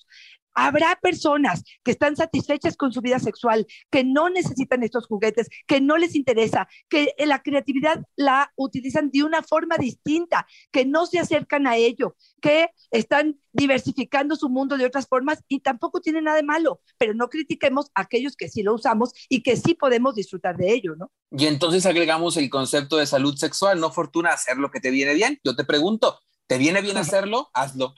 Habrá 0.60 0.98
personas 1.00 1.62
que 1.84 1.92
están 1.92 2.16
satisfechas 2.16 2.76
con 2.76 2.92
su 2.92 3.02
vida 3.02 3.20
sexual, 3.20 3.68
que 3.92 4.04
no 4.04 4.28
necesitan 4.28 4.82
estos 4.82 5.06
juguetes, 5.06 5.50
que 5.68 5.82
no 5.82 5.98
les 5.98 6.16
interesa, 6.16 6.68
que 6.90 7.14
la 7.28 7.44
creatividad 7.44 8.04
la 8.16 8.52
utilizan 8.56 9.12
de 9.12 9.24
una 9.24 9.44
forma 9.44 9.78
distinta, 9.78 10.48
que 10.72 10.84
no 10.84 11.06
se 11.06 11.20
acercan 11.20 11.68
a 11.68 11.76
ello, 11.76 12.16
que 12.42 12.72
están 12.90 13.40
diversificando 13.54 14.36
su 14.36 14.50
mundo 14.50 14.78
de 14.78 14.86
otras 14.88 15.08
formas 15.08 15.44
y 15.48 15.60
tampoco 15.60 16.02
tiene 16.02 16.24
nada 16.24 16.38
de 16.38 16.44
malo, 16.44 16.82
pero 16.98 17.14
no 17.14 17.30
critiquemos 17.30 17.92
a 17.94 18.02
aquellos 18.02 18.36
que 18.36 18.50
sí 18.50 18.64
lo 18.64 18.74
usamos 18.74 19.12
y 19.30 19.44
que 19.44 19.58
sí 19.58 19.76
podemos 19.76 20.16
disfrutar 20.16 20.58
de 20.58 20.74
ello, 20.74 20.96
¿no? 20.96 21.12
Y 21.32 21.46
entonces 21.46 21.86
agregamos 21.86 22.36
el 22.38 22.50
concepto 22.50 22.98
de 22.98 23.06
salud 23.06 23.36
sexual, 23.36 23.80
no 23.80 23.92
fortuna, 23.92 24.32
hacer 24.32 24.58
lo 24.58 24.72
que 24.72 24.80
te 24.80 24.90
viene 24.90 25.14
bien. 25.14 25.40
Yo 25.44 25.56
te 25.56 25.66
pregunto, 25.66 26.20
¿te 26.48 26.58
viene 26.58 26.82
bien 26.82 26.98
hacerlo? 26.98 27.50
Hazlo. 27.54 27.94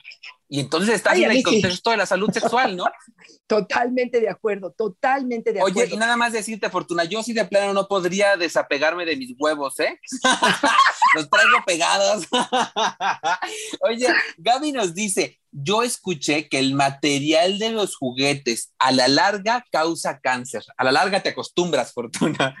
Y 0.52 0.58
entonces 0.58 0.96
estás 0.96 1.16
en 1.16 1.30
el 1.30 1.44
contexto 1.44 1.90
de 1.90 1.96
la 1.96 2.06
salud 2.06 2.28
sexual, 2.32 2.76
¿no? 2.76 2.84
Totalmente 3.46 4.20
de 4.20 4.28
acuerdo, 4.28 4.70
totalmente 4.70 5.52
de 5.52 5.58
acuerdo. 5.58 5.80
Oye, 5.80 5.90
y 5.92 5.96
nada 5.96 6.16
más 6.16 6.32
decirte, 6.32 6.70
Fortuna, 6.70 7.02
yo 7.02 7.20
sí 7.20 7.32
de 7.32 7.44
plano 7.44 7.72
no 7.72 7.88
podría 7.88 8.36
desapegarme 8.36 9.04
de 9.04 9.16
mis 9.16 9.34
huevos, 9.36 9.80
¿eh? 9.80 9.98
Los 11.16 11.28
traigo 11.28 11.58
pegados. 11.66 12.28
Oye, 13.80 14.06
Gaby 14.38 14.70
nos 14.70 14.94
dice, 14.94 15.40
yo 15.50 15.82
escuché 15.82 16.48
que 16.48 16.60
el 16.60 16.74
material 16.74 17.58
de 17.58 17.70
los 17.70 17.96
juguetes 17.96 18.72
a 18.78 18.92
la 18.92 19.08
larga 19.08 19.64
causa 19.72 20.20
cáncer. 20.20 20.62
A 20.76 20.84
la 20.84 20.92
larga 20.92 21.20
te 21.20 21.30
acostumbras, 21.30 21.92
Fortuna. 21.92 22.54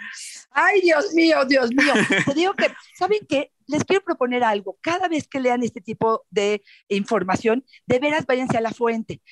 Ay, 0.50 0.80
Dios 0.80 1.12
mío, 1.14 1.44
Dios 1.44 1.70
mío. 1.72 1.94
Te 2.26 2.34
digo 2.34 2.54
que, 2.54 2.72
¿saben 2.98 3.20
qué? 3.28 3.52
Les 3.70 3.84
quiero 3.84 4.04
proponer 4.04 4.42
algo. 4.42 4.78
Cada 4.80 5.08
vez 5.08 5.28
que 5.28 5.38
lean 5.38 5.62
este 5.62 5.80
tipo 5.80 6.26
de 6.30 6.62
información, 6.88 7.64
de 7.86 8.00
veras 8.00 8.26
váyanse 8.26 8.58
a 8.58 8.60
la 8.60 8.72
fuente. 8.72 9.22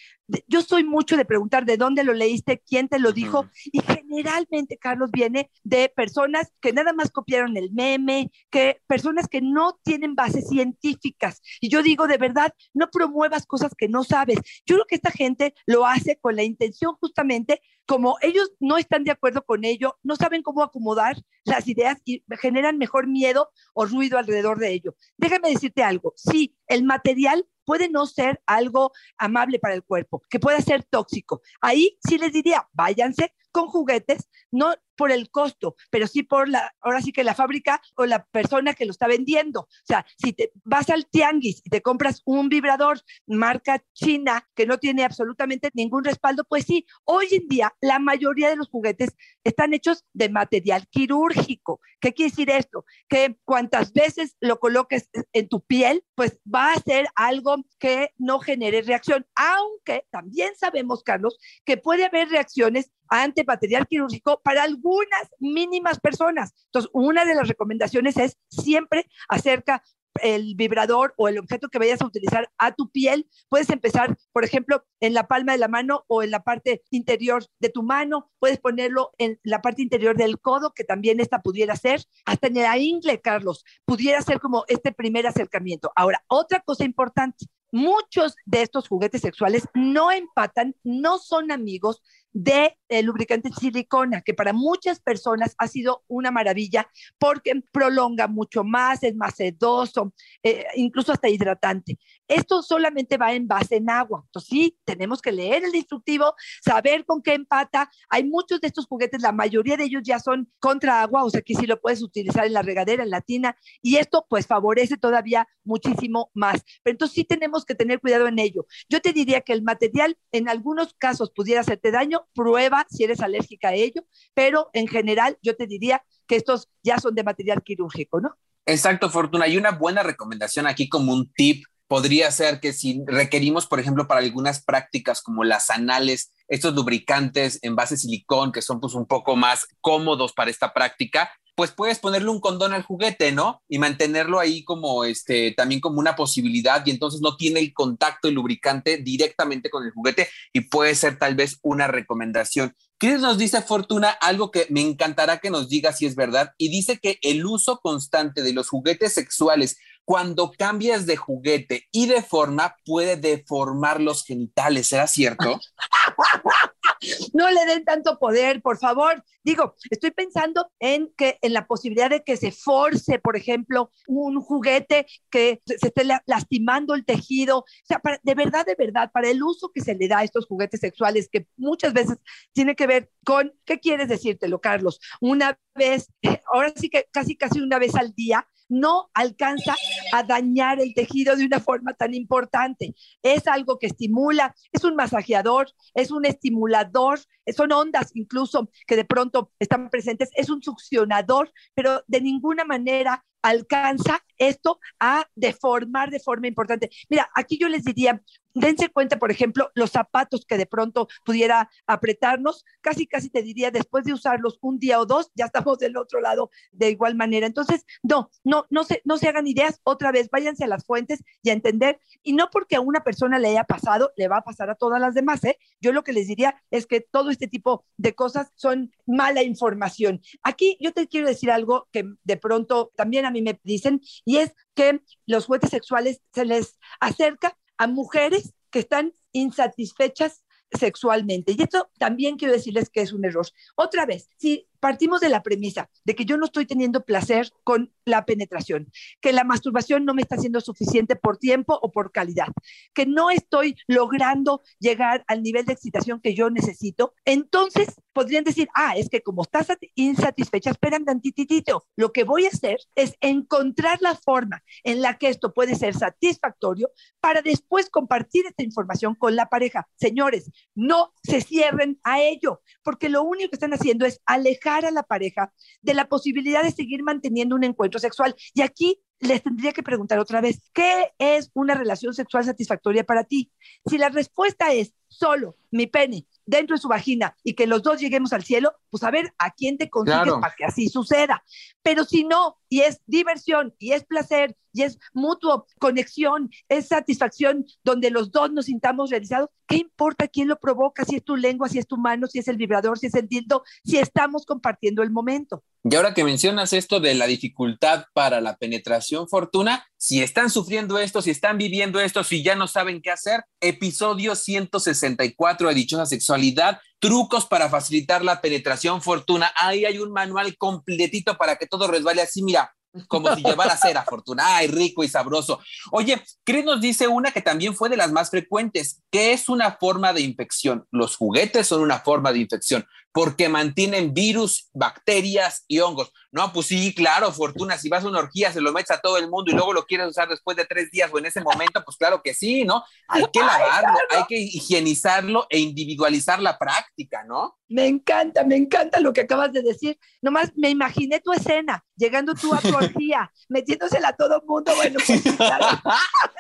Yo 0.46 0.62
soy 0.62 0.84
mucho 0.84 1.16
de 1.16 1.24
preguntar 1.24 1.64
de 1.64 1.78
dónde 1.78 2.04
lo 2.04 2.12
leíste, 2.12 2.62
quién 2.64 2.88
te 2.88 2.98
lo 2.98 3.12
dijo, 3.12 3.48
y 3.64 3.80
generalmente, 3.80 4.76
Carlos, 4.76 5.10
viene 5.10 5.50
de 5.64 5.88
personas 5.88 6.52
que 6.60 6.72
nada 6.72 6.92
más 6.92 7.10
copiaron 7.10 7.56
el 7.56 7.72
meme, 7.72 8.30
que 8.50 8.80
personas 8.86 9.26
que 9.26 9.40
no 9.40 9.80
tienen 9.82 10.14
bases 10.14 10.46
científicas. 10.48 11.40
Y 11.60 11.70
yo 11.70 11.82
digo, 11.82 12.06
de 12.06 12.18
verdad, 12.18 12.52
no 12.74 12.90
promuevas 12.90 13.46
cosas 13.46 13.72
que 13.76 13.88
no 13.88 14.04
sabes. 14.04 14.38
Yo 14.66 14.76
creo 14.76 14.86
que 14.86 14.96
esta 14.96 15.10
gente 15.10 15.54
lo 15.66 15.86
hace 15.86 16.18
con 16.20 16.36
la 16.36 16.44
intención 16.44 16.94
justamente, 17.00 17.62
como 17.86 18.16
ellos 18.20 18.52
no 18.60 18.76
están 18.76 19.04
de 19.04 19.12
acuerdo 19.12 19.46
con 19.46 19.64
ello, 19.64 19.98
no 20.02 20.14
saben 20.14 20.42
cómo 20.42 20.62
acomodar 20.62 21.16
las 21.44 21.66
ideas 21.68 21.96
y 22.04 22.22
generan 22.38 22.76
mejor 22.76 23.06
miedo 23.06 23.50
o 23.72 23.86
ruido 23.86 24.18
alrededor 24.28 24.58
de 24.58 24.72
ello. 24.72 24.94
Déjame 25.16 25.50
decirte 25.50 25.82
algo, 25.82 26.12
sí, 26.16 26.56
el 26.66 26.84
material 26.84 27.46
puede 27.64 27.88
no 27.88 28.06
ser 28.06 28.40
algo 28.46 28.92
amable 29.18 29.58
para 29.58 29.74
el 29.74 29.82
cuerpo, 29.84 30.22
que 30.30 30.40
puede 30.40 30.62
ser 30.62 30.84
tóxico. 30.84 31.42
Ahí 31.60 31.98
sí 32.06 32.18
les 32.18 32.32
diría, 32.32 32.66
váyanse 32.72 33.34
con 33.52 33.68
juguetes, 33.68 34.28
no 34.50 34.74
por 34.98 35.12
el 35.12 35.30
costo, 35.30 35.76
pero 35.90 36.08
sí 36.08 36.24
por 36.24 36.48
la, 36.48 36.74
ahora 36.80 37.00
sí 37.00 37.12
que 37.12 37.22
la 37.22 37.34
fábrica 37.34 37.80
o 37.94 38.04
la 38.04 38.26
persona 38.26 38.74
que 38.74 38.84
lo 38.84 38.90
está 38.90 39.06
vendiendo. 39.06 39.60
O 39.60 39.86
sea, 39.86 40.04
si 40.20 40.32
te 40.32 40.50
vas 40.64 40.90
al 40.90 41.06
tianguis 41.06 41.62
y 41.64 41.70
te 41.70 41.80
compras 41.80 42.20
un 42.24 42.48
vibrador 42.48 43.00
marca 43.26 43.82
china 43.94 44.46
que 44.56 44.66
no 44.66 44.78
tiene 44.78 45.04
absolutamente 45.04 45.70
ningún 45.72 46.02
respaldo, 46.02 46.44
pues 46.44 46.64
sí, 46.64 46.84
hoy 47.04 47.28
en 47.30 47.46
día 47.46 47.74
la 47.80 48.00
mayoría 48.00 48.50
de 48.50 48.56
los 48.56 48.68
juguetes 48.68 49.10
están 49.44 49.72
hechos 49.72 50.04
de 50.12 50.28
material 50.28 50.88
quirúrgico. 50.88 51.80
¿Qué 52.00 52.12
quiere 52.12 52.30
decir 52.30 52.50
esto? 52.50 52.84
Que 53.08 53.38
cuantas 53.44 53.92
veces 53.92 54.36
lo 54.40 54.58
coloques 54.58 55.08
en 55.32 55.48
tu 55.48 55.60
piel, 55.60 56.04
pues 56.16 56.38
va 56.52 56.72
a 56.72 56.80
ser 56.80 57.06
algo 57.14 57.56
que 57.78 58.10
no 58.18 58.40
genere 58.40 58.82
reacción, 58.82 59.26
aunque 59.36 60.06
también 60.10 60.56
sabemos, 60.56 61.04
Carlos, 61.04 61.38
que 61.64 61.76
puede 61.76 62.04
haber 62.04 62.28
reacciones 62.28 62.90
ante 63.08 63.44
material 63.44 63.86
quirúrgico 63.86 64.40
para 64.42 64.62
algunas 64.62 65.30
mínimas 65.38 66.00
personas. 66.00 66.52
Entonces, 66.66 66.90
una 66.92 67.24
de 67.24 67.34
las 67.34 67.48
recomendaciones 67.48 68.16
es 68.16 68.36
siempre 68.48 69.08
acerca 69.28 69.82
el 70.22 70.54
vibrador 70.54 71.14
o 71.16 71.28
el 71.28 71.38
objeto 71.38 71.68
que 71.68 71.78
vayas 71.78 72.00
a 72.00 72.06
utilizar 72.06 72.50
a 72.58 72.72
tu 72.72 72.90
piel. 72.90 73.28
Puedes 73.48 73.70
empezar, 73.70 74.16
por 74.32 74.44
ejemplo, 74.44 74.84
en 75.00 75.14
la 75.14 75.26
palma 75.28 75.52
de 75.52 75.58
la 75.58 75.68
mano 75.68 76.04
o 76.08 76.22
en 76.22 76.30
la 76.30 76.42
parte 76.42 76.82
interior 76.90 77.44
de 77.60 77.68
tu 77.68 77.82
mano. 77.82 78.30
Puedes 78.38 78.58
ponerlo 78.58 79.12
en 79.18 79.38
la 79.42 79.62
parte 79.62 79.82
interior 79.82 80.16
del 80.16 80.40
codo, 80.40 80.72
que 80.74 80.84
también 80.84 81.20
esta 81.20 81.40
pudiera 81.40 81.76
ser. 81.76 82.02
Hasta 82.24 82.48
en 82.48 82.54
la 82.54 82.78
ingle, 82.78 83.20
Carlos, 83.20 83.64
pudiera 83.84 84.20
ser 84.22 84.40
como 84.40 84.64
este 84.68 84.92
primer 84.92 85.26
acercamiento. 85.26 85.92
Ahora, 85.94 86.22
otra 86.28 86.60
cosa 86.60 86.84
importante. 86.84 87.46
Muchos 87.70 88.34
de 88.46 88.62
estos 88.62 88.88
juguetes 88.88 89.20
sexuales 89.20 89.68
no 89.74 90.10
empatan, 90.10 90.74
no 90.84 91.18
son 91.18 91.52
amigos 91.52 92.02
de 92.32 92.76
el 92.88 93.06
lubricante 93.06 93.50
silicona, 93.52 94.22
que 94.22 94.34
para 94.34 94.52
muchas 94.52 95.00
personas 95.00 95.54
ha 95.58 95.68
sido 95.68 96.04
una 96.08 96.30
maravilla 96.30 96.88
porque 97.18 97.52
prolonga 97.72 98.28
mucho 98.28 98.64
más, 98.64 99.02
es 99.02 99.14
más 99.14 99.36
sedoso, 99.36 100.12
eh, 100.42 100.66
incluso 100.76 101.12
hasta 101.12 101.28
hidratante. 101.28 101.98
Esto 102.28 102.62
solamente 102.62 103.16
va 103.16 103.32
en 103.32 103.48
base 103.48 103.76
en 103.76 103.90
agua. 103.90 104.22
Entonces, 104.26 104.48
sí, 104.48 104.78
tenemos 104.84 105.20
que 105.20 105.32
leer 105.32 105.64
el 105.64 105.74
instructivo, 105.74 106.34
saber 106.62 107.04
con 107.04 107.22
qué 107.22 107.34
empata. 107.34 107.90
Hay 108.08 108.24
muchos 108.24 108.60
de 108.60 108.68
estos 108.68 108.86
juguetes, 108.86 109.22
la 109.22 109.32
mayoría 109.32 109.76
de 109.76 109.84
ellos 109.84 110.02
ya 110.04 110.18
son 110.18 110.50
contra 110.60 111.02
agua, 111.02 111.24
o 111.24 111.30
sea 111.30 111.42
que 111.42 111.54
sí 111.54 111.66
lo 111.66 111.80
puedes 111.80 112.02
utilizar 112.02 112.46
en 112.46 112.52
la 112.52 112.62
regadera, 112.62 113.02
en 113.02 113.10
la 113.10 113.20
tina, 113.20 113.56
y 113.82 113.96
esto 113.96 114.26
pues 114.28 114.46
favorece 114.46 114.96
todavía 114.96 115.48
muchísimo 115.64 116.30
más. 116.34 116.62
Pero 116.82 116.94
entonces 116.94 117.14
sí 117.14 117.24
tenemos 117.24 117.64
que 117.64 117.74
tener 117.74 118.00
cuidado 118.00 118.28
en 118.28 118.38
ello. 118.38 118.66
Yo 118.88 119.00
te 119.00 119.12
diría 119.12 119.40
que 119.40 119.52
el 119.52 119.62
material 119.62 120.18
en 120.32 120.48
algunos 120.48 120.94
casos 120.94 121.30
pudiera 121.30 121.62
hacerte 121.62 121.90
daño, 121.90 122.28
prueba 122.34 122.86
si 122.90 123.04
eres 123.04 123.20
alérgica 123.20 123.68
a 123.68 123.74
ello, 123.74 124.04
pero 124.34 124.70
en 124.72 124.86
general 124.86 125.38
yo 125.42 125.56
te 125.56 125.66
diría 125.66 126.04
que 126.26 126.36
estos 126.36 126.68
ya 126.82 126.98
son 126.98 127.14
de 127.14 127.24
material 127.24 127.62
quirúrgico, 127.62 128.20
¿no? 128.20 128.36
Exacto, 128.66 129.08
Fortuna. 129.08 129.48
Y 129.48 129.56
una 129.56 129.70
buena 129.70 130.02
recomendación 130.02 130.66
aquí 130.66 130.88
como 130.88 131.12
un 131.12 131.32
tip 131.32 131.64
podría 131.88 132.30
ser 132.30 132.60
que 132.60 132.72
si 132.72 133.02
requerimos, 133.06 133.66
por 133.66 133.80
ejemplo, 133.80 134.06
para 134.06 134.20
algunas 134.20 134.62
prácticas 134.62 135.22
como 135.22 135.42
las 135.42 135.70
anales, 135.70 136.32
estos 136.46 136.74
lubricantes 136.74 137.58
en 137.62 137.74
base 137.74 137.96
silicón 137.96 138.52
que 138.52 138.62
son 138.62 138.80
pues 138.80 138.94
un 138.94 139.06
poco 139.06 139.36
más 139.36 139.66
cómodos 139.80 140.32
para 140.32 140.50
esta 140.50 140.72
práctica, 140.72 141.30
pues 141.58 141.72
puedes 141.72 141.98
ponerle 141.98 142.30
un 142.30 142.40
condón 142.40 142.72
al 142.72 142.84
juguete, 142.84 143.32
¿no? 143.32 143.62
Y 143.68 143.80
mantenerlo 143.80 144.38
ahí 144.38 144.62
como 144.62 145.02
este, 145.02 145.52
también 145.56 145.80
como 145.80 145.98
una 145.98 146.14
posibilidad 146.14 146.86
y 146.86 146.92
entonces 146.92 147.20
no 147.20 147.36
tiene 147.36 147.58
el 147.58 147.72
contacto 147.72 148.28
el 148.28 148.34
lubricante 148.34 148.98
directamente 148.98 149.68
con 149.68 149.84
el 149.84 149.90
juguete 149.90 150.28
y 150.52 150.60
puede 150.60 150.94
ser 150.94 151.18
tal 151.18 151.34
vez 151.34 151.58
una 151.62 151.88
recomendación. 151.88 152.76
Chris 152.98 153.20
nos 153.20 153.38
dice, 153.38 153.62
Fortuna, 153.62 154.10
algo 154.10 154.50
que 154.50 154.66
me 154.70 154.80
encantará 154.80 155.38
que 155.38 155.50
nos 155.50 155.68
diga 155.68 155.92
si 155.92 156.04
es 156.04 156.16
verdad 156.16 156.52
y 156.58 156.68
dice 156.68 156.98
que 156.98 157.18
el 157.22 157.46
uso 157.46 157.78
constante 157.78 158.42
de 158.42 158.52
los 158.52 158.68
juguetes 158.68 159.14
sexuales 159.14 159.78
cuando 160.08 160.50
cambias 160.50 161.04
de 161.04 161.16
juguete 161.16 161.86
y 161.92 162.06
de 162.06 162.22
forma 162.22 162.76
puede 162.86 163.16
deformar 163.16 164.00
los 164.00 164.24
genitales, 164.24 164.88
¿será 164.88 165.06
cierto? 165.06 165.60
no 167.34 167.50
le 167.50 167.66
den 167.66 167.84
tanto 167.84 168.18
poder, 168.18 168.62
por 168.62 168.78
favor. 168.78 169.22
Digo, 169.44 169.76
estoy 169.90 170.10
pensando 170.10 170.70
en 170.78 171.12
que 171.16 171.38
en 171.42 171.52
la 171.52 171.66
posibilidad 171.66 172.10
de 172.10 172.22
que 172.22 172.36
se 172.36 172.52
force, 172.52 173.18
por 173.18 173.36
ejemplo, 173.36 173.90
un 174.06 174.40
juguete 174.40 175.06
que 175.30 175.62
se 175.64 175.88
esté 175.88 176.04
lastimando 176.26 176.94
el 176.94 177.04
tejido. 177.04 177.58
O 177.58 177.64
sea, 177.84 178.00
de 178.22 178.34
verdad, 178.34 178.66
de 178.66 178.74
verdad, 178.74 179.10
para 179.12 179.28
el 179.28 179.42
uso 179.42 179.70
que 179.72 179.80
se 179.80 179.94
le 179.94 180.08
da 180.08 180.18
a 180.18 180.24
estos 180.24 180.46
juguetes 180.46 180.80
sexuales, 180.80 181.28
que 181.30 181.46
muchas 181.56 181.92
veces 181.92 182.18
tiene 182.52 182.74
que 182.74 182.86
ver 182.88 183.12
con, 183.24 183.54
¿qué 183.64 183.78
quieres 183.78 184.08
decírtelo, 184.08 184.60
Carlos? 184.60 185.00
Una 185.20 185.56
vez, 185.76 186.12
ahora 186.52 186.72
sí 186.74 186.90
que 186.90 187.06
casi, 187.12 187.36
casi 187.36 187.60
una 187.60 187.78
vez 187.78 187.94
al 187.94 188.12
día, 188.14 188.48
no 188.68 189.10
alcanza 189.14 189.74
a 190.12 190.22
dañar 190.22 190.80
el 190.80 190.94
tejido 190.94 191.36
de 191.36 191.46
una 191.46 191.60
forma 191.60 191.94
tan 191.94 192.14
importante. 192.14 192.94
Es 193.22 193.46
algo 193.46 193.78
que 193.78 193.86
estimula, 193.86 194.54
es 194.72 194.84
un 194.84 194.94
masajeador, 194.94 195.70
es 195.94 196.10
un 196.10 196.26
estimulador, 196.26 197.20
son 197.56 197.72
ondas 197.72 198.10
incluso 198.14 198.70
que 198.86 198.96
de 198.96 199.04
pronto 199.04 199.52
están 199.58 199.88
presentes, 199.88 200.30
es 200.34 200.50
un 200.50 200.62
succionador, 200.62 201.52
pero 201.74 202.02
de 202.06 202.20
ninguna 202.20 202.64
manera 202.64 203.24
alcanza 203.48 204.22
esto 204.36 204.78
a 205.00 205.26
deformar 205.34 206.10
de 206.10 206.20
forma 206.20 206.46
importante. 206.46 206.90
Mira, 207.08 207.28
aquí 207.34 207.58
yo 207.58 207.68
les 207.68 207.84
diría, 207.84 208.22
dense 208.54 208.88
cuenta, 208.88 209.18
por 209.18 209.30
ejemplo, 209.30 209.70
los 209.74 209.90
zapatos 209.90 210.44
que 210.46 210.56
de 210.56 210.66
pronto 210.66 211.08
pudiera 211.24 211.70
apretarnos, 211.86 212.64
casi, 212.80 213.06
casi 213.06 213.30
te 213.30 213.42
diría, 213.42 213.70
después 213.70 214.04
de 214.04 214.12
usarlos 214.12 214.58
un 214.60 214.78
día 214.78 215.00
o 215.00 215.06
dos, 215.06 215.30
ya 215.34 215.46
estamos 215.46 215.78
del 215.78 215.96
otro 215.96 216.20
lado 216.20 216.50
de 216.72 216.90
igual 216.90 217.14
manera. 217.14 217.46
Entonces, 217.46 217.84
no, 218.02 218.30
no, 218.44 218.66
no 218.70 218.84
se, 218.84 219.02
no 219.04 219.18
se 219.18 219.28
hagan 219.28 219.46
ideas, 219.46 219.80
otra 219.84 220.12
vez, 220.12 220.28
váyanse 220.30 220.64
a 220.64 220.68
las 220.68 220.84
fuentes 220.84 221.22
y 221.42 221.50
a 221.50 221.52
entender, 221.52 221.98
y 222.22 222.32
no 222.32 222.48
porque 222.50 222.76
a 222.76 222.80
una 222.80 223.02
persona 223.02 223.38
le 223.38 223.48
haya 223.48 223.64
pasado, 223.64 224.12
le 224.16 224.28
va 224.28 224.38
a 224.38 224.44
pasar 224.44 224.70
a 224.70 224.74
todas 224.74 225.00
las 225.00 225.14
demás, 225.14 225.42
¿eh? 225.44 225.58
Yo 225.80 225.92
lo 225.92 226.04
que 226.04 226.12
les 226.12 226.26
diría 226.26 226.62
es 226.70 226.86
que 226.86 227.00
todo 227.00 227.30
este 227.30 227.48
tipo 227.48 227.84
de 227.96 228.14
cosas 228.14 228.52
son 228.54 228.92
mala 229.06 229.42
información. 229.42 230.20
Aquí 230.42 230.76
yo 230.80 230.92
te 230.92 231.06
quiero 231.06 231.28
decir 231.28 231.50
algo 231.50 231.88
que 231.92 232.04
de 232.24 232.36
pronto 232.36 232.92
también 232.96 233.24
a 233.24 233.30
mí 233.30 233.37
me 233.42 233.60
dicen, 233.62 234.00
y 234.24 234.38
es 234.38 234.52
que 234.74 235.00
los 235.26 235.46
juguetes 235.46 235.70
sexuales 235.70 236.20
se 236.34 236.44
les 236.44 236.78
acerca 237.00 237.56
a 237.76 237.86
mujeres 237.86 238.54
que 238.70 238.80
están 238.80 239.14
insatisfechas 239.32 240.44
sexualmente. 240.70 241.52
Y 241.56 241.62
esto 241.62 241.90
también 241.98 242.36
quiero 242.36 242.54
decirles 242.54 242.90
que 242.90 243.00
es 243.00 243.12
un 243.12 243.24
error. 243.24 243.46
Otra 243.76 244.06
vez, 244.06 244.28
si 244.36 244.68
partimos 244.80 245.20
de 245.20 245.28
la 245.28 245.42
premisa 245.42 245.88
de 246.04 246.14
que 246.14 246.24
yo 246.24 246.36
no 246.36 246.46
estoy 246.46 246.66
teniendo 246.66 247.04
placer 247.04 247.50
con 247.64 247.92
la 248.04 248.24
penetración, 248.24 248.90
que 249.20 249.32
la 249.32 249.44
masturbación 249.44 250.04
no 250.04 250.14
me 250.14 250.22
está 250.22 250.36
siendo 250.36 250.60
suficiente 250.60 251.16
por 251.16 251.36
tiempo 251.36 251.78
o 251.80 251.90
por 251.90 252.12
calidad, 252.12 252.48
que 252.94 253.06
no 253.06 253.30
estoy 253.30 253.76
logrando 253.86 254.62
llegar 254.78 255.24
al 255.26 255.42
nivel 255.42 255.64
de 255.64 255.72
excitación 255.72 256.20
que 256.20 256.34
yo 256.34 256.50
necesito, 256.50 257.14
entonces 257.24 257.94
podrían 258.12 258.44
decir, 258.44 258.68
ah, 258.74 258.94
es 258.96 259.08
que 259.08 259.22
como 259.22 259.42
estás 259.42 259.68
insatisfecha, 259.94 260.70
esperan 260.70 261.04
tantitito. 261.04 261.86
Lo 261.96 262.12
que 262.12 262.24
voy 262.24 262.46
a 262.46 262.48
hacer 262.48 262.78
es 262.94 263.14
encontrar 263.20 263.98
la 264.00 264.14
forma 264.14 264.62
en 264.82 265.02
la 265.02 265.18
que 265.18 265.28
esto 265.28 265.52
puede 265.52 265.74
ser 265.76 265.94
satisfactorio 265.94 266.90
para 267.20 267.42
después 267.42 267.90
compartir 267.90 268.46
esta 268.46 268.62
información 268.62 269.14
con 269.14 269.36
la 269.36 269.48
pareja. 269.48 269.88
Señores, 269.96 270.50
no 270.74 271.12
se 271.22 271.40
cierren 271.40 272.00
a 272.02 272.20
ello, 272.20 272.62
porque 272.82 273.08
lo 273.08 273.22
único 273.22 273.50
que 273.50 273.56
están 273.56 273.74
haciendo 273.74 274.04
es 274.04 274.20
alejar 274.26 274.67
a 274.68 274.90
la 274.90 275.02
pareja 275.02 275.52
de 275.82 275.94
la 275.94 276.08
posibilidad 276.08 276.62
de 276.62 276.70
seguir 276.70 277.02
manteniendo 277.02 277.56
un 277.56 277.64
encuentro 277.64 278.00
sexual. 278.00 278.34
Y 278.54 278.62
aquí 278.62 279.00
les 279.20 279.42
tendría 279.42 279.72
que 279.72 279.82
preguntar 279.82 280.18
otra 280.18 280.40
vez, 280.40 280.60
¿qué 280.72 281.12
es 281.18 281.50
una 281.54 281.74
relación 281.74 282.14
sexual 282.14 282.44
satisfactoria 282.44 283.04
para 283.04 283.24
ti? 283.24 283.50
Si 283.86 283.98
la 283.98 284.08
respuesta 284.08 284.72
es 284.72 284.94
solo 285.08 285.56
mi 285.70 285.86
pene 285.86 286.26
dentro 286.48 286.74
de 286.74 286.80
su 286.80 286.88
vagina 286.88 287.36
y 287.44 287.52
que 287.52 287.66
los 287.66 287.82
dos 287.82 288.00
lleguemos 288.00 288.32
al 288.32 288.42
cielo, 288.42 288.72
pues 288.88 289.02
a 289.02 289.10
ver 289.10 289.34
a 289.38 289.50
quién 289.50 289.76
te 289.76 289.90
consigues 289.90 290.32
para 290.40 290.54
que 290.56 290.64
así 290.64 290.88
suceda. 290.88 291.44
Pero 291.82 292.04
si 292.04 292.24
no, 292.24 292.56
y 292.70 292.80
es 292.80 293.02
diversión, 293.06 293.74
y 293.78 293.92
es 293.92 294.04
placer, 294.04 294.56
y 294.72 294.82
es 294.82 294.98
mutuo, 295.12 295.66
conexión, 295.78 296.50
es 296.68 296.88
satisfacción, 296.88 297.66
donde 297.84 298.10
los 298.10 298.32
dos 298.32 298.50
nos 298.50 298.64
sintamos 298.64 299.10
realizados, 299.10 299.50
¿qué 299.66 299.76
importa 299.76 300.26
quién 300.26 300.48
lo 300.48 300.58
provoca? 300.58 301.04
Si 301.04 301.16
es 301.16 301.24
tu 301.24 301.36
lengua, 301.36 301.68
si 301.68 301.78
es 301.78 301.86
tu 301.86 301.98
mano, 301.98 302.26
si 302.26 302.38
es 302.38 302.48
el 302.48 302.56
vibrador, 302.56 302.98
si 302.98 303.08
es 303.08 303.14
el 303.14 303.28
dildo, 303.28 303.62
si 303.84 303.98
estamos 303.98 304.46
compartiendo 304.46 305.02
el 305.02 305.10
momento. 305.10 305.64
Y 305.90 305.94
ahora 305.94 306.12
que 306.12 306.22
mencionas 306.22 306.74
esto 306.74 307.00
de 307.00 307.14
la 307.14 307.26
dificultad 307.26 308.04
para 308.12 308.42
la 308.42 308.56
penetración 308.56 309.26
fortuna, 309.26 309.86
si 309.96 310.22
están 310.22 310.50
sufriendo 310.50 310.98
esto, 310.98 311.22
si 311.22 311.30
están 311.30 311.56
viviendo 311.56 311.98
esto, 311.98 312.22
si 312.24 312.42
ya 312.42 312.54
no 312.54 312.68
saben 312.68 313.00
qué 313.00 313.10
hacer, 313.10 313.42
episodio 313.58 314.34
164 314.34 315.68
de 315.68 315.74
Dichosa 315.74 316.04
Sexualidad, 316.04 316.78
trucos 316.98 317.46
para 317.46 317.70
facilitar 317.70 318.22
la 318.22 318.42
penetración 318.42 319.00
fortuna. 319.00 319.50
Ahí 319.56 319.86
hay 319.86 319.98
un 319.98 320.12
manual 320.12 320.58
completito 320.58 321.38
para 321.38 321.56
que 321.56 321.66
todo 321.66 321.86
resbale 321.86 322.20
así, 322.20 322.42
mira, 322.42 322.70
como 323.06 323.34
si 323.34 323.42
llevara 323.42 323.74
cera, 323.76 324.04
fortuna. 324.04 324.56
Ay, 324.56 324.66
rico 324.66 325.04
y 325.04 325.08
sabroso. 325.08 325.60
Oye, 325.90 326.22
Chris 326.44 326.66
nos 326.66 326.82
dice 326.82 327.08
una 327.08 327.30
que 327.30 327.40
también 327.40 327.74
fue 327.74 327.88
de 327.88 327.96
las 327.96 328.12
más 328.12 328.28
frecuentes, 328.28 329.00
que 329.10 329.32
es 329.32 329.48
una 329.48 329.78
forma 329.80 330.12
de 330.12 330.20
infección. 330.20 330.86
Los 330.90 331.16
juguetes 331.16 331.66
son 331.66 331.80
una 331.80 332.00
forma 332.00 332.32
de 332.32 332.40
infección 332.40 332.86
porque 333.12 333.48
mantienen 333.48 334.14
virus, 334.14 334.68
bacterias 334.72 335.64
y 335.66 335.80
hongos. 335.80 336.12
No, 336.30 336.52
pues 336.52 336.66
sí, 336.66 336.94
claro, 336.94 337.32
Fortuna, 337.32 337.78
si 337.78 337.88
vas 337.88 338.04
a 338.04 338.08
una 338.08 338.18
orgía, 338.18 338.52
se 338.52 338.60
lo 338.60 338.72
metes 338.72 338.90
a 338.90 339.00
todo 339.00 339.16
el 339.16 339.30
mundo 339.30 339.50
y 339.50 339.54
luego 339.54 339.72
lo 339.72 339.86
quieres 339.86 340.08
usar 340.08 340.28
después 340.28 340.56
de 340.56 340.66
tres 340.66 340.90
días 340.90 341.10
o 341.12 341.18
en 341.18 341.26
ese 341.26 341.40
momento, 341.40 341.82
pues 341.84 341.96
claro 341.96 342.20
que 342.22 342.34
sí, 342.34 342.64
¿no? 342.64 342.84
Hay 343.08 343.24
que 343.32 343.40
lavarlo, 343.40 343.98
hay 344.10 344.24
que 344.28 344.38
higienizarlo 344.38 345.46
e 345.48 345.58
individualizar 345.58 346.40
la 346.40 346.58
práctica, 346.58 347.24
¿no? 347.24 347.58
Me 347.68 347.86
encanta, 347.86 348.44
me 348.44 348.56
encanta 348.56 349.00
lo 349.00 349.12
que 349.12 349.22
acabas 349.22 349.52
de 349.52 349.62
decir. 349.62 349.98
Nomás 350.22 350.52
me 350.56 350.70
imaginé 350.70 351.20
tu 351.20 351.32
escena, 351.32 351.84
llegando 351.96 352.34
tú 352.34 352.54
a 352.54 352.60
tu 352.60 352.74
orgía, 352.74 353.30
metiéndosela 353.48 354.08
a 354.08 354.16
todo 354.16 354.36
el 354.40 354.46
mundo. 354.46 354.72
Bueno, 354.76 354.98
pues, 355.06 355.22